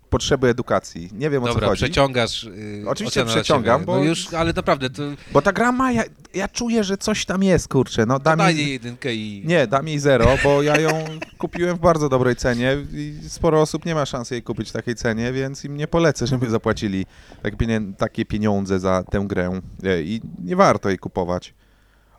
potrzeby 0.09 0.47
edukacji. 0.47 1.09
Nie 1.13 1.29
wiem 1.29 1.43
o 1.43 1.47
co 1.47 1.53
Dobra, 1.53 1.67
chodzi. 1.67 1.83
przeciągasz. 1.83 2.43
Yy, 2.43 2.83
Oczywiście 2.89 3.25
przeciągam, 3.25 3.75
siebie. 3.81 3.85
bo- 3.85 3.97
No 3.97 4.03
już, 4.03 4.33
ale 4.33 4.53
naprawdę, 4.53 4.89
to, 4.89 5.03
Bo 5.31 5.41
ta 5.41 5.53
gra 5.53 5.71
ma, 5.71 5.91
ja, 5.91 6.03
ja 6.33 6.47
czuję, 6.47 6.83
że 6.83 6.97
coś 6.97 7.25
tam 7.25 7.43
jest, 7.43 7.67
kurczę. 7.67 8.05
No, 8.05 8.19
dam 8.19 8.39
jej, 8.39 8.57
jej 8.57 8.71
jedynkę 8.71 9.15
i... 9.15 9.43
nie, 9.45 9.67
dam 9.67 9.87
jej 9.87 9.99
zero, 9.99 10.25
bo 10.43 10.61
ja 10.63 10.79
ją 10.79 10.89
kupiłem 11.37 11.77
w 11.77 11.79
bardzo 11.79 12.09
dobrej 12.09 12.35
cenie 12.35 12.77
i 12.93 13.13
sporo 13.27 13.61
osób 13.61 13.85
nie 13.85 13.95
ma 13.95 14.05
szansy 14.05 14.35
jej 14.35 14.43
kupić 14.43 14.69
w 14.69 14.73
takiej 14.73 14.95
cenie, 14.95 15.31
więc 15.31 15.65
im 15.65 15.77
nie 15.77 15.87
polecę, 15.87 16.27
żeby 16.27 16.49
zapłacili 16.49 17.05
takie, 17.97 18.25
pieniądze 18.25 18.79
za 18.79 19.03
tę 19.11 19.25
grę 19.27 19.61
i 20.03 20.21
nie 20.43 20.55
warto 20.55 20.89
jej 20.89 20.97
kupować. 20.97 21.53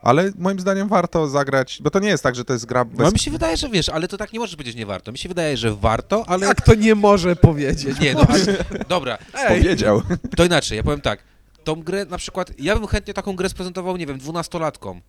Ale 0.01 0.31
moim 0.37 0.59
zdaniem 0.59 0.87
warto 0.87 1.29
zagrać, 1.29 1.79
bo 1.83 1.89
to 1.89 1.99
nie 1.99 2.09
jest 2.09 2.23
tak, 2.23 2.35
że 2.35 2.45
to 2.45 2.53
jest 2.53 2.65
gra 2.65 2.85
bez... 2.85 2.99
No 2.99 3.11
mi 3.11 3.19
się 3.19 3.31
wydaje, 3.31 3.57
że 3.57 3.69
wiesz, 3.69 3.89
ale 3.89 4.07
to 4.07 4.17
tak 4.17 4.33
nie 4.33 4.39
możesz 4.39 4.55
powiedzieć 4.55 4.75
nie 4.75 4.85
warto. 4.85 5.11
Mi 5.11 5.17
się 5.17 5.29
wydaje, 5.29 5.57
że 5.57 5.75
warto, 5.75 6.23
ale... 6.27 6.47
Jak 6.47 6.61
to 6.61 6.75
nie 6.75 6.95
może 6.95 7.35
powiedzieć? 7.35 7.99
Nie, 7.99 8.13
no 8.13 8.25
ale... 8.29 8.45
Dobra, 8.89 9.17
Ej, 9.33 9.47
Powiedział. 9.57 10.01
to 10.37 10.45
inaczej, 10.45 10.77
ja 10.77 10.83
powiem 10.83 11.01
tak. 11.01 11.23
Tą 11.63 11.83
grę 11.83 12.05
na 12.05 12.17
przykład, 12.17 12.51
ja 12.59 12.75
bym 12.75 12.87
chętnie 12.87 13.13
taką 13.13 13.35
grę 13.35 13.49
sprezentował, 13.49 13.97
nie 13.97 14.05
wiem, 14.05 14.17
dwunastolatkom, 14.17 15.01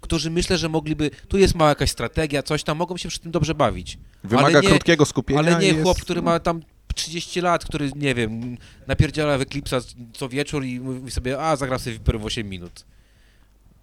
którzy 0.00 0.30
myślę, 0.30 0.58
że 0.58 0.68
mogliby, 0.68 1.10
tu 1.28 1.38
jest 1.38 1.54
mała 1.54 1.68
jakaś 1.68 1.90
strategia, 1.90 2.42
coś 2.42 2.64
tam, 2.64 2.78
mogą 2.78 2.96
się 2.96 3.08
przy 3.08 3.20
tym 3.20 3.32
dobrze 3.32 3.54
bawić. 3.54 3.98
Wymaga 4.24 4.46
Ale 4.46 4.60
nie- 4.60 4.68
krótkiego 4.68 5.04
skupienia. 5.04 5.40
Ale 5.40 5.58
nie 5.58 5.68
jest... 5.68 5.82
chłop, 5.82 6.00
który 6.00 6.22
ma 6.22 6.40
tam 6.40 6.62
30 6.94 7.40
lat, 7.40 7.64
który, 7.64 7.90
nie 7.96 8.14
wiem, 8.14 8.56
napierdziela 8.86 9.38
w 9.38 9.40
Eclipse'a 9.40 9.94
co 10.12 10.28
wieczór 10.28 10.64
i 10.64 10.80
mówi 10.80 11.10
sobie, 11.10 11.40
a 11.40 11.56
zagram 11.56 11.78
sobie 11.78 11.98
w 12.18 12.24
8 12.24 12.48
minut. 12.48 12.84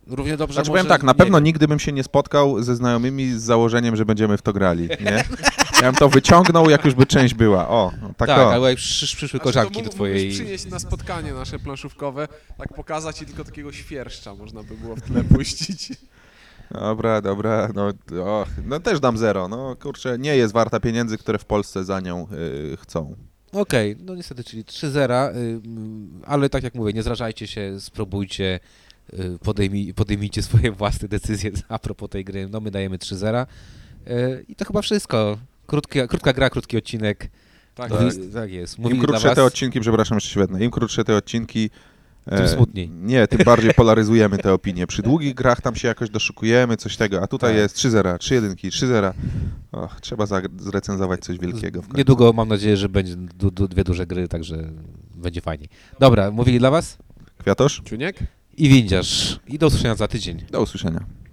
Równie 0.08 0.38
dobrze 0.38 0.54
Znaczy 0.54 0.70
może, 0.70 0.80
powiem 0.84 0.90
tak, 0.90 1.04
na 1.04 1.14
pewno 1.14 1.38
wiem. 1.38 1.44
nigdy 1.44 1.68
bym 1.68 1.80
się 1.80 1.92
nie 1.92 2.04
spotkał 2.04 2.64
ze 2.64 2.76
znajomymi 2.76 3.32
z 3.32 3.42
założeniem, 3.42 3.96
że 3.96 4.06
będziemy 4.06 4.38
w 4.38 4.42
to 4.42 4.54
grali, 4.54 4.88
nie? 5.06 5.24
Ja 5.82 5.92
bym 5.92 5.96
to 5.96 6.10
wyciągnął, 6.10 6.70
jak 6.70 6.86
już 6.86 6.94
by 6.94 7.06
część 7.06 7.34
była. 7.34 7.70
O, 7.70 7.92
no 8.02 8.08
tak, 8.18 8.28
Tak, 8.28 8.40
o. 8.40 8.54
albo 8.54 8.68
jak 8.70 8.78
przysz, 8.78 9.16
przyszły 9.16 9.28
Znaczy, 9.28 9.44
koleżanki 9.44 9.76
to 9.80 9.84
do 9.84 9.90
twojej... 9.90 10.32
przynieść 10.32 10.66
na 10.66 10.80
spotkanie 10.80 11.34
nasze 11.34 11.60
planszówkowe, 11.60 12.28
tak 12.58 12.74
pokazać 12.74 13.22
i 13.22 13.26
tylko 13.26 13.44
takiego 13.44 13.72
świerszcza 13.72 14.36
można 14.36 14.64
by 14.64 14.78
było 14.78 14.96
w 14.96 15.02
tle 15.02 15.24
puścić. 15.36 15.94
Dobra, 16.72 17.22
dobra, 17.22 17.70
no, 17.76 17.88
och, 18.42 18.48
no 18.66 18.80
też 18.80 19.00
dam 19.00 19.18
zero. 19.18 19.48
No 19.48 19.76
kurczę, 19.76 20.18
nie 20.20 20.38
jest 20.38 20.54
warta 20.54 20.80
pieniędzy, 20.80 21.18
które 21.18 21.40
w 21.40 21.46
Polsce 21.46 21.84
za 21.84 22.00
nią 22.00 22.28
y, 22.74 22.78
chcą. 22.78 23.16
Okej, 23.52 23.96
no 24.00 24.16
niestety, 24.16 24.44
czyli 24.44 24.64
3-0, 24.64 25.36
ym, 25.36 26.22
ale 26.26 26.50
tak 26.50 26.64
jak 26.64 26.76
mówię, 26.76 26.94
nie 26.94 27.04
zrażajcie 27.04 27.48
się, 27.48 27.80
spróbujcie, 27.80 28.60
podejmij, 29.44 29.94
podejmijcie 29.94 30.42
swoje 30.44 30.72
własne 30.72 31.08
decyzje 31.08 31.52
a 31.70 31.80
propos 31.80 32.10
tej 32.10 32.24
gry. 32.26 32.48
No 32.50 32.60
my 32.60 32.72
dajemy 32.72 32.98
3-0 32.98 33.46
y, 34.08 34.46
i 34.50 34.56
to 34.56 34.66
chyba 34.66 34.82
wszystko. 34.82 35.38
Krótka, 35.68 36.08
krótka 36.08 36.34
gra, 36.34 36.50
krótki 36.50 36.78
odcinek. 36.78 37.30
Tak, 37.76 37.90
Tak. 37.90 38.00
tak 38.34 38.52
jest. 38.52 38.78
Im 38.78 38.84
Mówili 38.84 39.00
dla 39.00 39.08
krótsze 39.08 39.28
was, 39.28 39.36
te 39.36 39.44
odcinki, 39.44 39.80
przepraszam, 39.80 40.16
jeszcze 40.16 40.30
świetne, 40.30 40.64
im 40.66 40.72
krótsze 40.72 41.04
te 41.04 41.16
odcinki, 41.16 41.70
e, 42.26 42.38
Tym 42.38 42.48
smutniej. 42.48 42.90
Nie, 42.90 43.28
tym 43.28 43.40
bardziej 43.52 43.74
polaryzujemy 43.74 44.38
te 44.38 44.54
opinie. 44.54 44.88
Przy 44.88 45.02
długich 45.02 45.34
grach 45.34 45.62
tam 45.62 45.76
się 45.76 45.88
jakoś 45.88 46.10
doszukujemy, 46.10 46.78
coś 46.78 46.98
tego, 46.98 47.22
a 47.24 47.28
tutaj 47.28 47.50
Tak. 47.50 47.58
jest 47.58 47.76
3-0, 47.78 48.18
3 48.18 48.34
jedynki, 48.34 48.70
3-0. 48.70 49.14
Och, 49.72 50.02
trzeba 50.02 50.26
zrecenzować 50.58 51.20
coś 51.22 51.38
wielkiego. 51.40 51.82
Niedługo 51.96 52.34
mam 52.34 52.48
nadzieję, 52.48 52.78
że 52.78 52.90
będzie 52.90 53.16
du, 53.16 53.52
du, 53.52 53.68
dwie 53.68 53.84
duże 53.84 54.08
gry, 54.08 54.28
także 54.28 54.72
będzie 55.16 55.42
fajnie. 55.42 55.68
Dobra, 56.00 56.32
mówili 56.32 56.60
dla 56.60 56.72
was 56.72 56.98
Kwiatosz, 57.38 57.82
Ciuniek? 57.86 58.20
I 58.58 58.70
windziarz. 58.70 59.40
I 59.48 59.60
do 59.60 59.68
usłyszenia 59.68 59.96
za 59.96 60.08
tydzień. 60.08 60.46
do 60.52 60.62
usłyszenia. 60.62 61.06